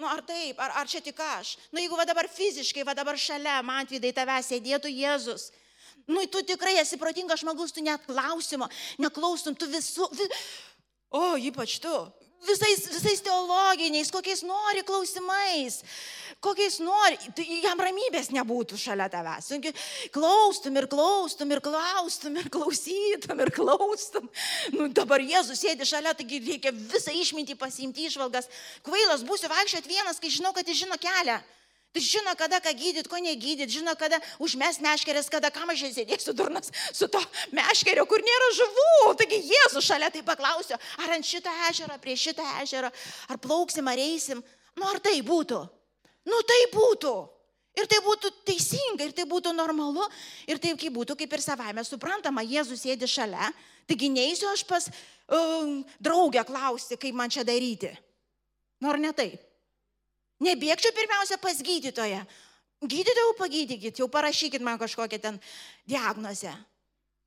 [0.00, 1.58] Nu, ar taip, ar, ar čia tik aš?
[1.68, 5.50] Nu, jeigu va dabar fiziškai, va dabar šalia man vidai tave sėdėtų Jėzus.
[6.08, 10.08] Nu, tu tikrai esi protingas žmogus, tu net klausimo, neklaustum, tu visų...
[10.16, 10.48] Vis,
[11.10, 11.96] O, ypač tu.
[12.38, 15.80] Visais, visais teologiniais, kokiais nori klausimais,
[16.38, 17.16] kokiais nori,
[17.64, 19.48] jam ramybės nebūtų šalia tavęs.
[20.14, 24.30] Klaustum ir klaustum ir klaustum ir klausytum ir klaustum.
[24.76, 28.46] Nu, dabar Jėzus sėdi šalia, taigi reikia visą išmintį pasimti išvalgas.
[28.86, 31.40] Kvailas būsiu vaikščioti vienas, kai žinau, kad jis žino kelią.
[31.88, 36.34] Tai žino, kada ką gydyti, ko negydyti, žino, kada užmes meškerės, kada kam aš sėdėsiu
[36.36, 37.22] durnas su to
[37.56, 39.14] meškerio, kur nėra žuvų.
[39.16, 42.92] Taigi Jėzus šalia tai paklausė, ar ant šitą ežerą, prie šitą ežerą,
[43.32, 44.44] ar plauksim, ar eisim.
[44.76, 45.62] Nu, ar tai būtų?
[46.28, 47.14] Nu, tai būtų.
[47.78, 50.04] Ir tai būtų teisinga, ir tai būtų normalu,
[50.50, 53.52] ir tai būtų, kaip ir savame suprantama, Jėzus sėdi šalia,
[53.88, 54.88] taigi neįsiu aš pas
[55.30, 57.94] um, draugę klausti, kaip man čia daryti.
[58.82, 59.47] Nor ne taip.
[60.42, 62.22] Nebėgčiau pirmiausia pas gydytoją.
[62.78, 65.40] Gydytojau pagydykit, jau parašykit man kažkokią ten
[65.88, 66.52] diagnozę.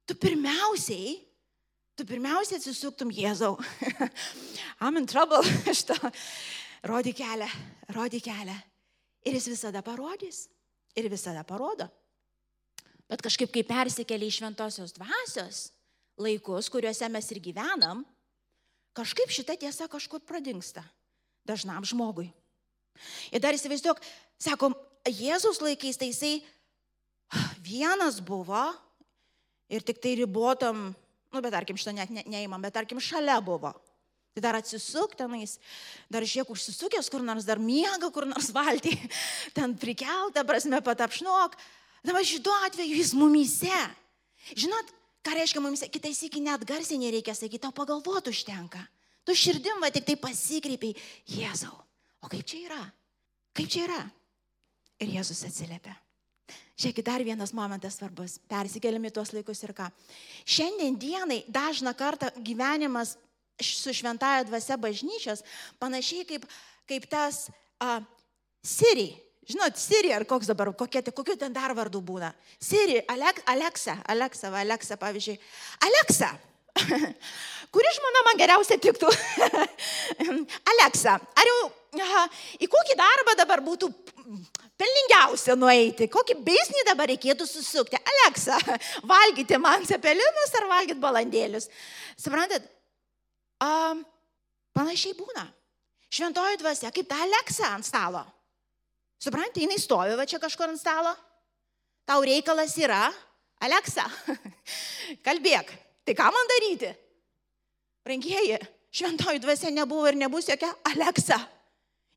[0.08, 1.18] Tu pirmiausiai,
[1.96, 3.58] tu pirmiausiai atsisuktum Jėzau.
[4.82, 5.44] I'm in trouble.
[5.78, 6.00] Šitą.
[6.88, 7.50] Rodi kelią,
[7.94, 8.56] rodi kelią.
[9.28, 10.48] Ir jis visada parodys.
[10.96, 11.88] Ir visada parodo.
[13.12, 15.60] Bet kažkaip, kai persikėlė į šventosios dvasios
[16.22, 18.06] laikus, kuriuose mes ir gyvenam,
[18.96, 20.84] kažkaip šita tiesa kažkur pradingsta
[21.48, 22.30] dažnam žmogui.
[23.32, 24.02] Ir dar įsivaizduok,
[24.42, 24.76] sakom,
[25.10, 26.34] Jėzus laikais tai jisai
[27.66, 28.68] vienas buvo
[29.72, 30.92] ir tik tai ribotam,
[31.32, 33.72] nu bet tarkim, šitą net ne, neįmam, bet tarkim, šalia buvo.
[34.32, 35.58] Tai dar atsisuk tenais,
[36.12, 38.94] dar šiek užsisukęs kur nors, dar miega kur nors valtį,
[39.56, 41.58] ten prikeltą prasme patapšnok.
[42.08, 43.82] Dabar šituo atveju jis mumyse.
[44.58, 44.90] Žinot,
[45.26, 48.82] ką reiškia mumyse, kitais iki net garsiai nereikia sakyti, tau pagalvoti užtenka.
[49.28, 50.96] Tu širdim va tik tai pasikreipiai,
[51.30, 51.76] Jėzau.
[52.22, 52.82] O kaip čia yra?
[53.58, 54.02] Kaip čia yra?
[55.02, 55.96] Ir Jėzus atsiliepia.
[56.82, 58.38] Žiūrėkit, dar vienas momentas svarbus.
[58.50, 59.90] Persikeliam į tuos laikus ir ką.
[60.50, 63.16] Šiandien dienai dažna kartą gyvenimas
[63.62, 65.44] su šventaja dvasia bažnyčios
[65.82, 66.48] panašiai kaip,
[66.90, 68.00] kaip tas uh,
[68.66, 69.12] Siri
[69.52, 72.32] žinot, Siri ar koks dabar, kokie, kokiu ten dar vardų būna.
[72.62, 75.38] Siri, Alek, Aleksa, Aleksa, va, Aleksa, pavyzdžiui.
[75.88, 76.32] Aleksa.
[77.74, 79.12] Kuri žmona man geriausiai tiktų?
[80.74, 81.62] Aleksa, ar jau
[82.00, 82.26] aha,
[82.62, 83.90] į kokį darbą dabar būtų
[84.80, 86.08] pelningiausia nueiti?
[86.12, 88.00] Kokį beisnį dabar reikėtų susukti?
[88.00, 88.60] Aleksa,
[89.14, 91.68] valgyti man cepelinus ar valgyti balandėlius?
[92.20, 92.68] Suprantat,
[93.64, 94.06] um,
[94.78, 95.48] panašiai būna.
[96.12, 98.24] Šventoji dvasia, kaip ta Aleksa ant stalo.
[99.22, 101.14] Suprantate, jinai stovi va čia kažkur ant stalo.
[102.08, 103.06] Tau reikalas yra,
[103.62, 104.08] Aleksa,
[105.28, 105.70] kalbėk,
[106.08, 106.90] tai ką man daryti?
[108.08, 108.58] Rangieji,
[108.90, 111.38] šventoji dvasia nebuvo ir nebus jokia Aleksa,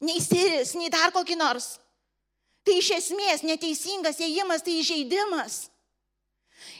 [0.04, 1.74] nei Siris, nei dar kokį nors.
[2.64, 5.64] Tai iš esmės neteisingas ėjimas, tai įžeidimas.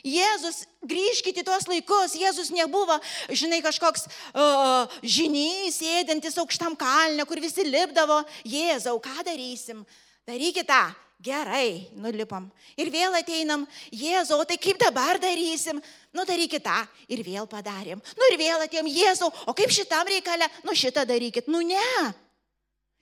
[0.04, 2.96] Jėzus, grįžkite į tuos laikus, Jėzus nebuvo,
[3.28, 8.22] žinai, kažkoks uh, žinys, sėdintis aukštam kalne, kur visi lipdavo.
[8.48, 9.82] Jėzau, ką darysim?
[10.28, 10.84] Darykite tą.
[11.24, 12.50] Gerai, nulipam.
[12.76, 13.62] Ir vėl ateinam,
[13.94, 15.78] Jėzau, tai kaip dabar darysim?
[16.12, 16.76] Nu darykit tą.
[17.08, 18.02] Ir vėl padarėm.
[18.18, 20.50] Nu ir vėl atėjom, Jėzau, o kaip šitam reikalė?
[20.66, 21.48] Nu šitą darykit.
[21.48, 22.12] Nu ne.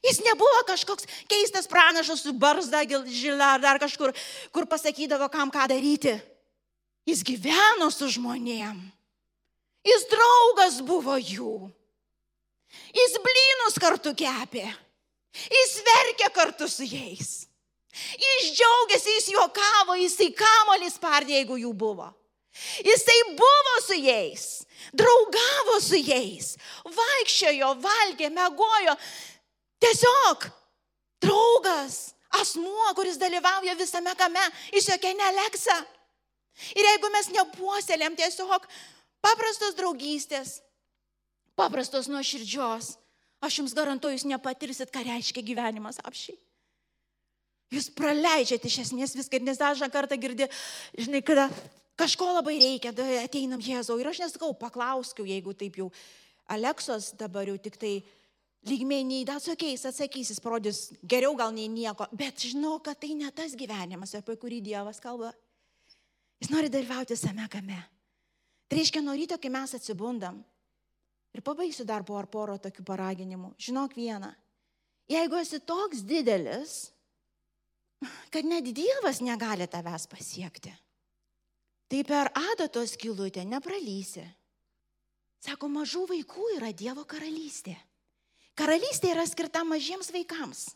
[0.02, 4.10] Jis nebuvo kažkoks keistas pranašas su barzda, žila ar dar kažkur,
[4.50, 6.16] kur pasakydavo, kam ką daryti.
[7.06, 8.80] Jis gyveno su žmonėm.
[9.86, 11.54] Jis draugas buvo jų.
[12.94, 14.66] Jis blynus kartu kepė.
[15.32, 17.46] Jis verkė kartu su jais.
[17.92, 22.08] Jis džiaugiasi, jis juokavo, jisai kamolį spardė, jeigu jų buvo.
[22.84, 24.46] Jisai buvo su jais,
[24.92, 26.52] draugavo su jais,
[26.84, 28.96] vaikščiojo, valgė, megojo.
[29.82, 30.46] Tiesiog
[31.22, 34.42] draugas, asmuo, kuris dalyvauja visame kame,
[34.74, 35.76] jis jokia neleksa.
[36.76, 38.66] Ir jeigu mes nepuoselėm tiesiog
[39.24, 40.60] paprastos draugystės,
[41.58, 42.94] paprastos nuoširdžios,
[43.42, 46.38] aš jums garantuoju, jūs nepatirsit, ką reiškia gyvenimas apšiai.
[47.72, 50.44] Jūs praleidžiate iš esmės viską, nes dažną kartą girdi,
[50.92, 51.46] žinai, kada
[51.96, 52.92] kažko labai reikia,
[53.22, 53.96] ateinam Jėzau.
[54.00, 55.88] Ir aš nesakau, paklauskiu, jeigu taip jau
[56.52, 57.94] Aleksos dabar jau tik tai
[58.68, 63.14] lygmenį, that's ok, jis atsakys, jis parodys geriau gal nei nieko, bet žinau, kad tai
[63.18, 65.32] ne tas gyvenimas, apie kurį Dievas kalba.
[66.42, 67.80] Jis nori dalyvauti visame kame.
[68.68, 70.40] Tai reiškia, nuo ryto, kai mes atsibundam,
[71.34, 74.32] ir pabaigsiu dar po ar poro tokių paraginimų, žinok vieną.
[75.10, 76.76] Jeigu esi toks didelis,
[78.32, 80.72] kad net Dievas negali tavęs pasiekti.
[81.92, 84.24] Tai per adatos kilutę nepralysi.
[85.42, 87.74] Sako, mažų vaikų yra Dievo karalystė.
[88.58, 90.70] Karalystė yra skirta mažiems vaikams.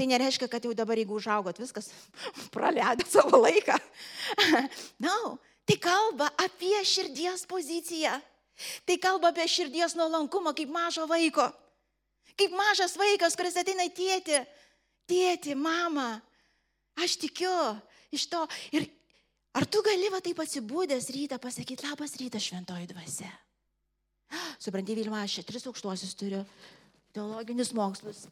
[0.00, 1.90] Tai nereiškia, kad jau dabar, jeigu užaugot, viskas
[2.54, 3.76] praleido savo laiką.
[4.52, 4.62] Na,
[5.06, 5.36] no,
[5.68, 8.16] tai kalba apie širdies poziciją.
[8.88, 11.46] Tai kalba apie širdies nuolankumą kaip mažo vaiko.
[12.38, 14.44] Kaip mažas vaikas, kuris ateina į tėtį.
[15.10, 16.22] Tėti, mama,
[17.00, 17.52] Aš tikiu
[18.12, 18.42] iš to.
[18.76, 18.84] Ir
[19.56, 23.30] ar tu gali va taip atsibūdęs rytą pasakyti, labas rytas šventoji dvasia.
[24.62, 26.44] Supranti, Vilma, aš čia tris aukštuosius turiu.
[27.12, 28.22] Teologinius mokslus,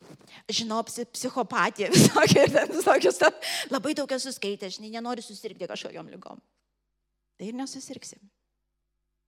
[0.48, 3.18] žinau, psichopatiją, visokius, visokius,
[3.68, 6.40] labai daug esu skaitęs, žinai, nenoriu susirgti kažkokiam lygom.
[7.36, 8.22] Tai ir nesusirgsim.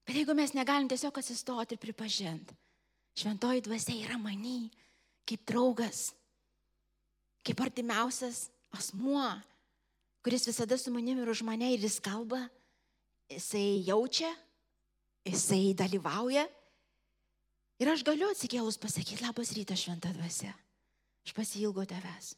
[0.08, 2.56] Bet jeigu mes negalim tiesiog atsistoti ir pripažinti,
[3.20, 4.70] šventoji dvasia yra many,
[5.28, 6.10] kaip draugas,
[7.46, 9.28] kaip artimiausias asmuo,
[10.24, 12.40] kuris visada su manimi ir už mane ir jis kalba,
[13.30, 14.30] jisai jaučia,
[15.26, 16.46] jisai dalyvauja.
[17.82, 20.52] Ir aš galiu atsikėlus pasakyti, labas rytas šventą dvasia.
[21.26, 22.36] Aš pasilgo tavęs.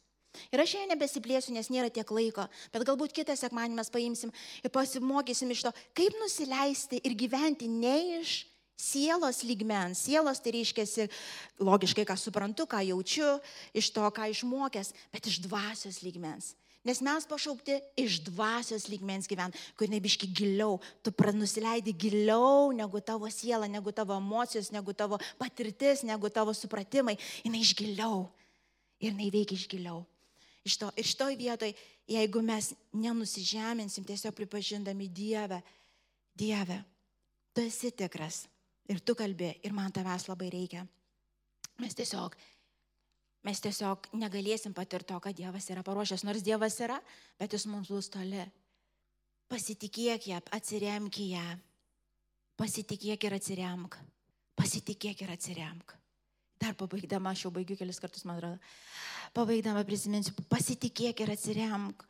[0.49, 4.33] Ir aš šiandien nebesiplėsiu, nes nėra tiek laiko, bet galbūt kitą sekmanį mes paimsim
[4.65, 8.41] ir pasimokysim iš to, kaip nusileisti ir gyventi ne iš
[8.75, 10.01] sielos lygmens.
[10.07, 11.07] Sielos tai reiškia,
[11.61, 13.37] logiškai, ką suprantu, ką jaučiu,
[13.77, 16.55] iš to, ką išmokęs, bet iš dvasios lygmens.
[16.85, 23.29] Nes mes pašaukti iš dvasios lygmens gyventi, kur nebiški giliau, tu pranusileidi giliau negu tavo
[23.33, 27.17] siela, negu tavo emocijos, negu tavo patirtis, negu tavo supratimai.
[27.41, 28.27] Jis iš giliau
[29.01, 30.03] ir jinai veikia iš giliau.
[30.65, 31.73] Iš to, ir šitoj vietoj,
[32.09, 35.61] jeigu mes nenusižeminsim, tiesiog pripažindami Dievę,
[36.37, 36.79] Dievę,
[37.53, 38.43] tu esi tikras,
[38.89, 40.85] ir tu kalbi, ir man tavęs labai reikia.
[41.81, 42.33] Mes tiesiog,
[43.45, 46.97] mes tiesiog negalėsim patirti to, kad Dievas yra paruošęs, nors Dievas yra,
[47.39, 48.41] bet jis mums bus toli.
[49.51, 51.45] Pasitikėk ją, atsiremk ją.
[52.57, 53.99] Pasitikėk ir atsiremk.
[54.57, 55.93] Pasitikėk ir atsiremk.
[56.61, 58.59] Dar pabaigdama, aš jau baigiu kelis kartus, man atrodo.
[59.35, 62.05] Pabaigdama prisiminsiu, pasitikėk ir atsiremk.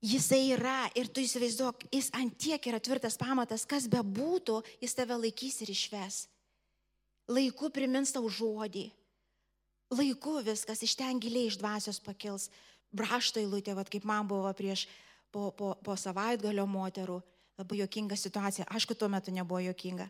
[0.00, 4.96] Jisai yra ir tu įsivaizduok, jis ant tiek yra tvirtas pamatas, kas be būtų, jis
[4.96, 6.22] tave laikys ir išves.
[7.28, 8.86] Laiku primins tau žodį.
[9.90, 12.48] Laiku viskas iš ten giliai iš dvasios pakils.
[12.90, 14.86] Brašto eilutė, vad kaip man buvo prieš
[15.30, 17.20] po, po, po savaitgalio moterų.
[17.60, 18.66] Labai jokinga situacija.
[18.72, 20.08] Aišku, tuo metu nebuvo jokinga.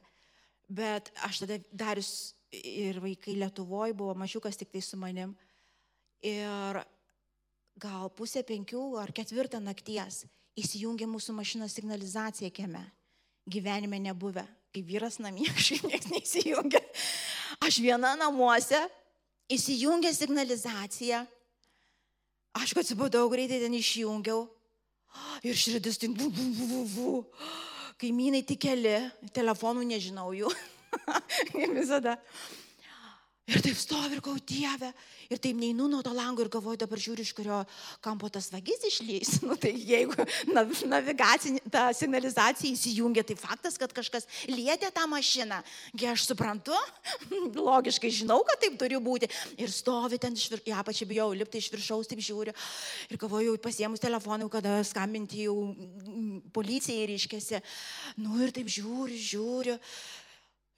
[0.70, 5.34] Bet aš tada darius ir vaikai Lietuvoje buvo mažiukas tik tai su manim.
[6.22, 6.80] Ir
[7.80, 10.24] gal pusė penkių ar ketvirtą nakties
[10.60, 12.82] įsijungė mūsų mašinos signalizacija kieme.
[13.50, 14.44] Gyvenime nebuvę.
[14.70, 16.82] Kai vyras namie, kažkaip niekas neįsijungia.
[17.66, 18.78] Aš viena namuose,
[19.50, 21.24] įsijungė signalizacija.
[22.58, 24.46] Aš atsibudau greitai ten išjungiau.
[25.46, 27.12] Ir širdis tik bu, bu, bu, bu, bu.
[28.00, 28.96] Kaimynai tik keli,
[29.36, 30.50] telefonų nežinau jų.
[31.76, 32.16] Visada.
[33.50, 34.92] Ir taip stovi ir kau dievę.
[35.30, 37.56] Ir taip neinu nuo to lango ir galvoju, dabar žiūriu, iš kurio
[38.04, 39.32] kampo tas vagis išlys.
[39.50, 40.14] Nu, tai jeigu
[40.86, 45.58] navigacinė, ta signalizacija įsijungia, tai faktas, kad kažkas lietė tą mašiną.
[45.98, 46.76] Gi aš suprantu,
[47.70, 49.30] logiškai žinau, kad taip turi būti.
[49.58, 52.54] Ir stovi ten iš viršaus, ja, pačiai bijau lipti iš viršaus, taip žiūriu.
[53.10, 55.56] Ir galvoju, pasiemus telefoną, kada skambinti jau
[56.54, 57.64] policijai ryškėsi.
[58.22, 59.80] Nu ir taip žiūriu, žiūriu.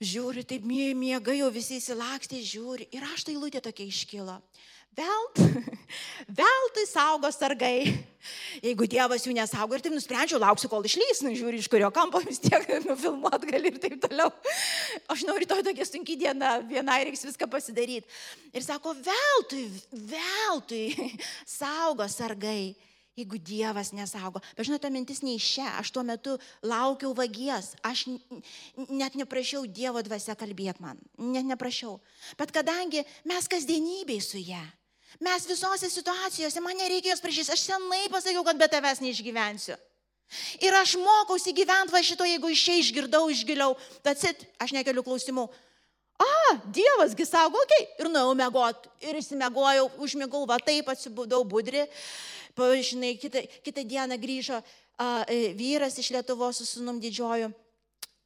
[0.03, 2.89] Žiūri, taip miega, jau visi įsilakstė, žiūri.
[2.91, 4.35] Ir aš tai lūtė tokia iškilo.
[4.93, 5.39] Velt,
[6.39, 7.87] veltui saugo sargai.
[8.61, 12.21] Jeigu Dievas jų nesaugo ir taip nusprendžiau, lauksiu, kol išlys, nu žiūri, iš kurio kampo
[12.25, 14.29] vis tiek nufilmuot gali ir taip toliau.
[15.09, 18.05] Aš noriu rytoj tokia sunki diena, vienai reiks viską pasidaryti.
[18.53, 19.65] Ir sako, veltui,
[20.13, 20.87] veltui
[21.57, 22.75] saugo sargai
[23.17, 24.41] jeigu Dievas nesaugo.
[24.57, 28.07] Bet žinote, mintis nei šia, aš tuo metu laukiau vagies, aš
[28.89, 31.99] net neprašiau Dievo dvasia kalbėti man, net neprašiau.
[32.39, 34.63] Bet kadangi mes kasdienybei su ją,
[35.21, 39.77] mes visose situacijose, man nereikia jos prašyti, aš senai pasakiau, kad be tavęs neišgyvensiu.
[40.63, 44.17] Ir aš mokausi gyventi va šito, jeigu iš čia išgirdau, išgiliau, tad
[44.57, 45.45] aš nekeliu klausimų.
[46.23, 48.01] A, Dievasgi sako, okei, okay.
[48.01, 51.83] ir nuėjau mėgoti, ir įsimegojau, užmėgau, va taip atsibudau budri,
[52.53, 57.49] Pažinai, kitą, kitą dieną grįžo a, e, vyras iš Lietuvos su sunum didžioju,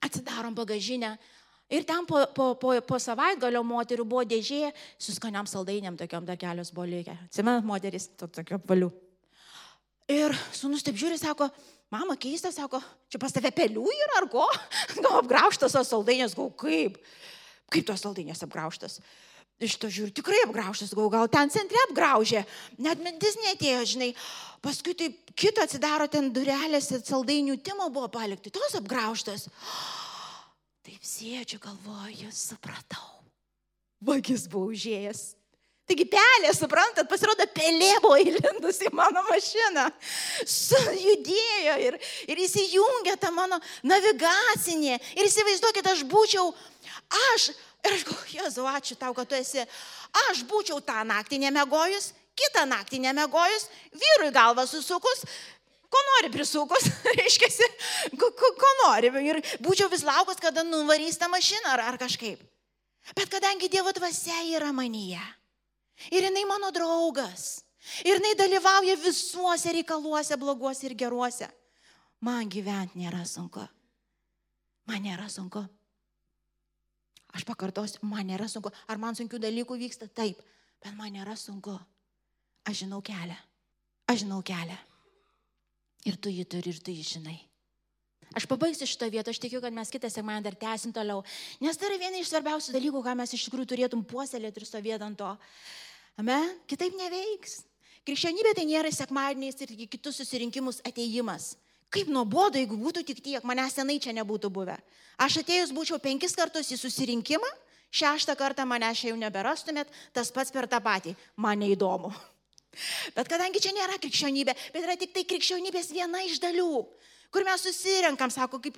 [0.03, 1.15] atsidarom bagažinę.
[1.67, 6.39] Ir ten po, po, po, po savaitgalio moterių buvo dėžė su skaniam saldainiam, tokiam dar
[6.39, 7.15] kelios buvo likę.
[7.27, 8.87] Atsimenat, moteris, to, tokio valių.
[10.07, 11.49] Ir sunus taip žiūri, sako,
[11.91, 12.79] mama keista, sako,
[13.11, 14.45] čia pas tave pelių yra ar ko?
[15.03, 17.01] Gal apgrauštas tos saldainės, gal kaip?
[17.67, 19.01] Kaip tos saldainės apgrauštas?
[19.63, 22.43] Iš to žiūriu, tikrai apgraužtas, gal, gal ten centre apgraužė,
[22.81, 24.11] net mintis netėjo, žinai.
[24.61, 29.47] Paskui taip kito atsidaro ten durelėse, saldainių timo buvo palikti, tos apgraužtas.
[30.87, 33.17] Taip sėdžiu, galvoju, supratau.
[34.07, 35.23] Vagis buvo užėjęs.
[35.87, 39.85] Taigi pelė, suprantat, pasirodo, pelė buvo įlindus į mano mašiną.
[40.43, 41.95] Sujudėjo ir,
[42.27, 44.97] ir įsijungė tą mano navigacinė.
[45.15, 46.51] Ir įsivaizduokit, aš būčiau,
[47.31, 47.53] aš
[47.85, 49.61] Ir aš galvoju, Jėzau, ačiū tau, kad tu esi.
[50.27, 55.23] Aš būčiau tą naktį nemegojus, kitą naktį nemegojus, vyrui galvą susukus,
[55.87, 57.69] ko nori prisukus, reiškia,
[58.17, 59.13] ko, ko, ko nori.
[59.29, 62.41] Ir būčiau vis laukus, kada nuvarys tą mašiną ar, ar kažkaip.
[63.15, 65.23] Bet kadangi Dievo dvasia yra manyje
[66.11, 67.63] ir jinai mano draugas,
[68.05, 71.49] ir jinai dalyvauja visuose reikaluose, bloguose ir geruose,
[72.21, 73.65] man gyventi nėra sunku.
[74.87, 75.65] Man nėra sunku.
[77.35, 78.71] Aš pakartosiu, man nėra sunku.
[78.87, 80.07] Ar man sunkių dalykų vyksta?
[80.07, 80.39] Taip,
[80.83, 81.75] bet man nėra sunku.
[82.67, 83.35] Aš žinau kelią.
[84.07, 84.77] Aš žinau kelią.
[86.07, 87.37] Ir tu jį turi, ir tu jį žinai.
[88.35, 91.23] Aš pabaigsiu šitą vietą, aš tikiu, kad mes kitą sekmadienį dar tęsim toliau.
[91.63, 95.07] Nes tai yra viena iš svarbiausių dalykų, ką mes iš tikrųjų turėtum puoselėti ir stovėti
[95.07, 95.29] ant to.
[96.17, 96.55] Amen?
[96.69, 97.61] Kitaip neveiks.
[98.07, 101.55] Krikščionybė tai nėra sekmadieniais ir kitus susirinkimus ateimas.
[101.93, 104.75] Kaip nuobodu, jeigu būtų tik tiek, manęs senai čia nebūtų buvę.
[105.23, 107.47] Aš atėjus būčiau penkis kartus į susirinkimą,
[107.95, 111.13] šeštą kartą manęs čia jau neberastumėt, tas pats per tą patį.
[111.39, 112.11] Man neįdomu.
[113.15, 116.83] Bet kadangi čia nėra krikščionybė, bet yra tik tai krikščionybės viena iš dalių,
[117.33, 118.77] kur mes susirenkam, sako, kaip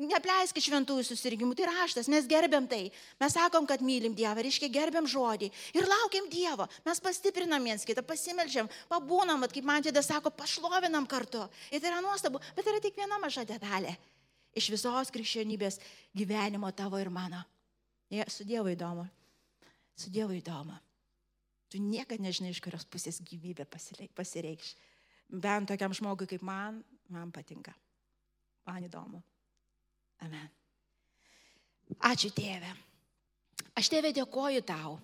[0.00, 2.86] Nepleiskit šventųjų susirgymų, tai raštas, mes gerbiam tai.
[3.20, 6.64] Mes sakom, kad mylim Dievą, reiškia gerbiam žodį ir laukiam Dievo.
[6.86, 11.44] Mes pastiprinam viens kitą, pasimelžiam, pabūnam, kaip man tėda sako, pašlovinam kartu.
[11.68, 13.98] Ir tai yra nuostabu, bet tai yra tik viena maža detalė
[14.56, 15.78] iš visos krikščionybės
[16.16, 17.42] gyvenimo tavo ir mano.
[18.10, 19.06] Ja, su Dievu įdomu.
[19.94, 20.74] Su Dievu įdomu.
[21.70, 23.68] Tu niekada nežinai, iš kurios pusės gyvybė
[24.16, 24.74] pasireikš.
[25.30, 27.74] Bent tokiam žmogui kaip man, man patinka.
[28.66, 29.22] Man įdomu.
[30.24, 30.48] Amen.
[31.98, 32.70] Ačiū tėve.
[33.76, 34.98] Aš tėve dėkoju tau.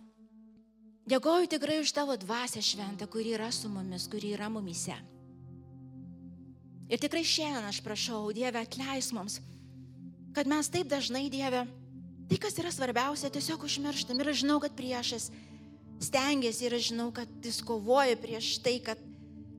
[1.06, 4.96] Dėkoju tikrai už tavo dvasę šventą, kuri yra su mumis, kuri yra mumise.
[6.90, 9.40] Ir tikrai šiandien aš prašau, Dieve, atleis mums,
[10.34, 11.64] kad mes taip dažnai, Dieve,
[12.30, 14.18] tai, kas yra svarbiausia, tiesiog užmirštam.
[14.22, 15.30] Ir aš žinau, kad priešas
[16.02, 19.00] stengiasi ir aš žinau, kad jis kovoja prieš tai, kad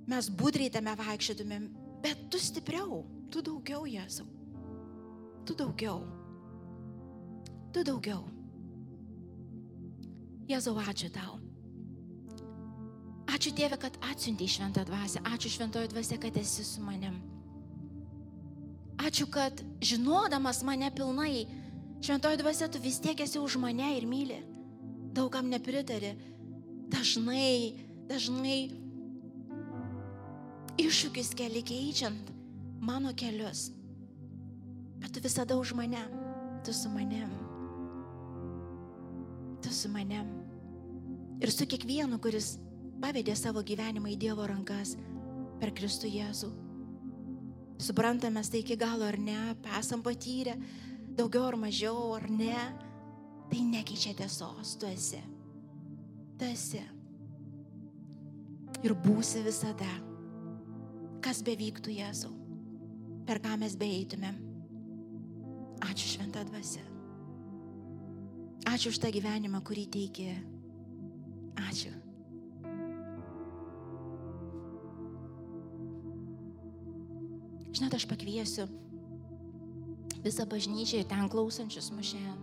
[0.07, 1.67] mes budriai tame vaikščiotumėm,
[2.03, 3.01] bet tu stipriau,
[3.31, 4.27] tu daugiau, Jėzau.
[5.47, 6.01] Tu daugiau.
[7.71, 8.25] Tu daugiau.
[10.47, 11.37] Jėzau, ačiū tau.
[13.27, 15.21] Ačiū Dieve, kad atsiuntė šventą dvasę.
[15.27, 17.19] Ačiū šventoji dvasė, kad esi su manim.
[18.97, 21.45] Ačiū, kad žinodamas mane pilnai,
[22.03, 24.39] šventoji dvasė, tu vis tiek esi už mane ir myli.
[25.15, 26.15] Daugam nepritari.
[26.87, 27.75] Dažnai,
[28.07, 28.59] dažnai
[30.79, 32.31] iššūkis keli keičiant
[32.79, 33.76] mano kelius.
[35.01, 36.01] Bet tu visada už mane.
[36.63, 37.29] Tu su manim.
[39.61, 40.27] Tu su manim.
[41.41, 42.57] Ir su kiekvienu, kuris
[43.01, 44.95] pavedė savo gyvenimą į Dievo rankas
[45.61, 46.49] per Kristų Jėzų.
[47.77, 49.37] Suprantame tai iki galo ar ne,
[49.77, 50.55] esam patyrę,
[51.13, 52.57] daugiau ar mažiau ar ne,
[53.51, 55.21] tai nekeičia tiesos, tu esi.
[56.39, 56.81] Tu esi.
[58.81, 59.89] Ir būsi visada.
[61.21, 62.33] Kas bevyktų Jėzau,
[63.29, 64.46] per ką mes beeitumėm.
[65.85, 66.81] Ačiū šventą dvasę.
[68.67, 70.33] Ačiū už tą gyvenimą, kurį teikė.
[71.69, 71.93] Ačiū.
[77.77, 78.65] Žinot, aš pakviesiu
[80.25, 82.39] visą bažnyčią ir ten klausančius šiandien.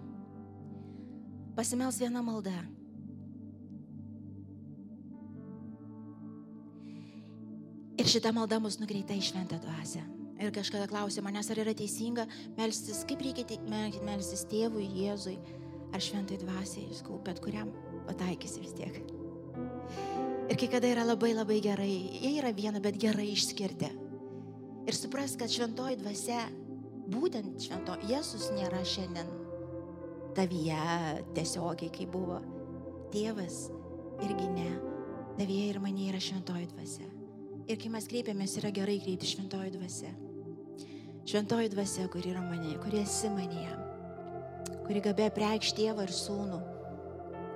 [1.54, 2.54] Pasimels viena malda.
[7.98, 10.02] Ir šita malda mus nukreipta į šventą dvasę.
[10.44, 12.26] Ir kažkada klausė manęs, ar yra teisinga
[12.58, 13.56] melstis, kaip reikia
[14.04, 15.38] melstis tėvui, Jėzui,
[15.94, 17.70] ar šventai dvasiai, jūs kau, bet kuriam
[18.04, 18.98] pataikysi vis tiek.
[20.52, 23.88] Ir kai kada yra labai labai gerai, jie yra viena, bet gerai išskirti.
[24.84, 26.42] Ir supras, kad šventoji dvasia,
[27.08, 29.30] būtent švento, Jėzus nėra šiandien
[30.36, 32.42] tavyje tiesiogiai, kai buvo
[33.14, 33.70] tėvas,
[34.26, 34.68] irgi ne.
[35.38, 37.08] Tavyje ir mane yra šventoji dvasia.
[37.64, 40.12] Ir kai mes kreipiamės, yra gerai kreipti šventoji dvasia.
[41.24, 43.72] Šventoji dvasia, kuri yra mane, kuri esi manyje,
[44.84, 46.60] kuri gabė preikšti tėvą ir sūnų,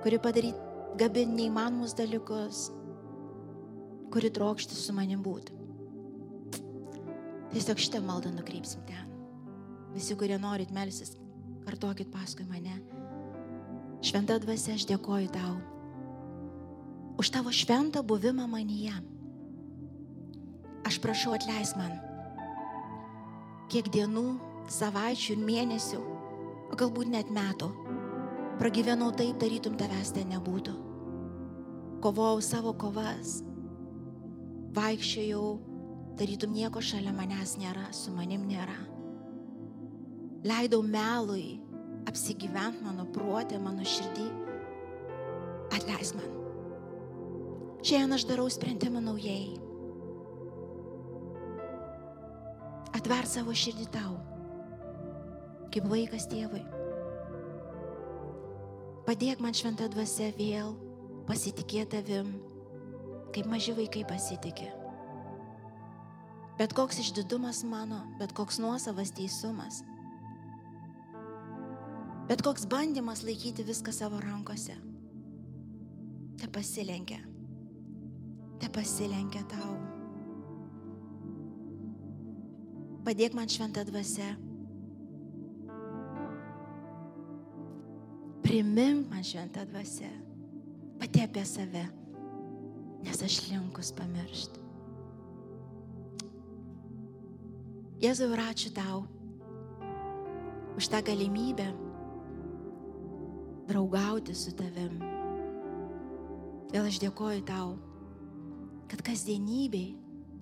[0.01, 2.65] kuri padaryti gabi neįmanomus dalykus,
[4.09, 5.53] kuri trokšti su manim būti.
[7.53, 9.05] Tiesiog šitą maldą nukreipsim ten.
[9.93, 11.15] Visi, kurie norit melsis,
[11.65, 12.77] kartokit paskui mane.
[14.05, 15.57] Šventa dvasia, aš dėkoju tau
[17.19, 18.95] už tavo šventą buvimą manyje.
[20.87, 21.97] Aš prašau atleis man,
[23.69, 24.25] kiek dienų,
[24.73, 25.99] savaičių ir mėnesių,
[26.69, 27.69] o galbūt net metų,
[28.61, 30.73] pragyvenau taip, tarytum tavęs ten nebūtų.
[32.03, 33.39] Kovojau savo kovas,
[34.77, 35.45] vaikščiojau,
[36.19, 38.77] tarytum nieko šalia manęs nėra, su manim nėra.
[40.47, 41.59] Leidau melui
[42.09, 44.27] apsigyvent mano protė, mano širdį.
[45.75, 46.29] Atleis man.
[47.85, 49.68] Šiandien aš darau sprendimą naujai.
[52.99, 54.17] Atver savo širdį tau,
[55.71, 56.59] kaip vaikas tėvui.
[59.05, 60.73] Padėk man šventą dvasę vėl
[61.29, 62.33] pasitikėti tavim,
[63.31, 64.67] kaip maži vaikai pasitikė.
[66.59, 69.79] Bet koks išdidumas mano, bet koks nuosavas teisumas,
[72.27, 74.75] bet koks bandymas laikyti viską savo rankose,
[76.35, 77.21] te pasilenkia,
[78.59, 79.88] te pasilenkia tau.
[83.05, 84.27] Padėk man šventą dvasę.
[88.43, 90.09] Primink man šventą dvasę.
[90.99, 91.85] Pati apie save.
[93.03, 94.59] Nes aš linkus pamiršti.
[97.99, 99.03] Jėzau ir ačiū tau
[100.79, 101.67] už tą galimybę
[103.67, 104.99] draugauti su tavim.
[106.71, 107.73] Vėl aš dėkoju tau,
[108.87, 109.97] kad kasdienybei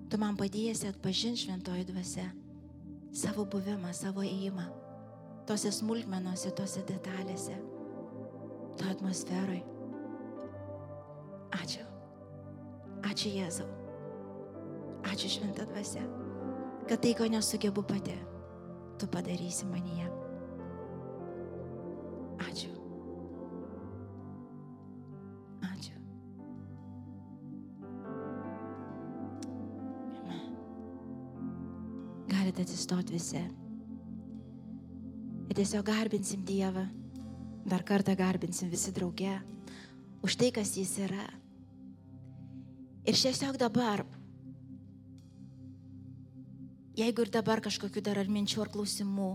[0.08, 2.28] tu man padėsi atpažinti šventoji dvasia
[3.14, 4.66] savo buvimą, savo įėjimą,
[5.48, 7.56] tose smulkmenose, tose detalėse,
[8.78, 9.62] to atmosferai.
[11.58, 11.84] Ačiū.
[13.08, 13.68] Ačiū Jėzau.
[15.08, 16.02] Ačiū šventą dvasę,
[16.88, 18.16] kad tai, ko nesugebu pati,
[18.98, 20.08] tu padarysi manyje.
[32.58, 33.38] Galite atsistoti visi.
[35.46, 36.88] Ir tiesiog garbinsim Dievą.
[37.70, 39.36] Dar kartą garbinsim visi drauge
[40.26, 41.28] už tai, kas Jis yra.
[43.06, 44.02] Ir tiesiog dabar,
[46.98, 49.30] jeigu ir dabar kažkokiu dar ar minčių ar klausimų,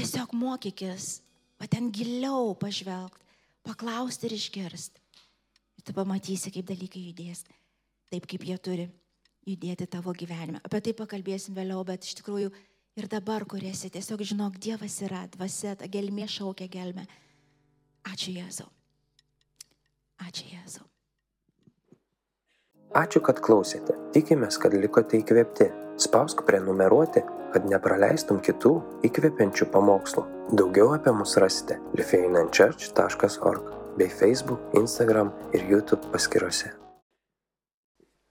[0.00, 1.20] tiesiog mokykis,
[1.60, 3.28] o ten giliau pažvelgti,
[3.68, 5.04] paklausti ir išgirsti.
[5.76, 7.44] Ir tu pamatysi, kaip dalykai judės,
[8.08, 8.90] taip kaip jie turi
[9.48, 10.60] judėti tavo gyvenime.
[10.64, 12.52] Apie tai pakalbėsim vėliau, bet iš tikrųjų
[13.00, 17.06] ir dabar, kur esi, tiesiog žinok, Dievas yra, dvasia, ta gelmė šaukia gelmė.
[18.12, 18.68] Ačiū Jėzau.
[20.22, 20.86] Ačiū Jėzau.
[22.92, 23.94] Ačiū, kad klausėte.
[24.12, 25.70] Tikimės, kad likote įkvėpti.
[26.02, 27.22] Spausk prenumeruoti,
[27.54, 28.72] kad nepraleistum kitų
[29.08, 30.24] įkvepiančių pamokslų.
[30.58, 36.72] Daugiau apie mus rasite lifeinanchurch.org bei Facebook, Instagram ir YouTube paskiruose.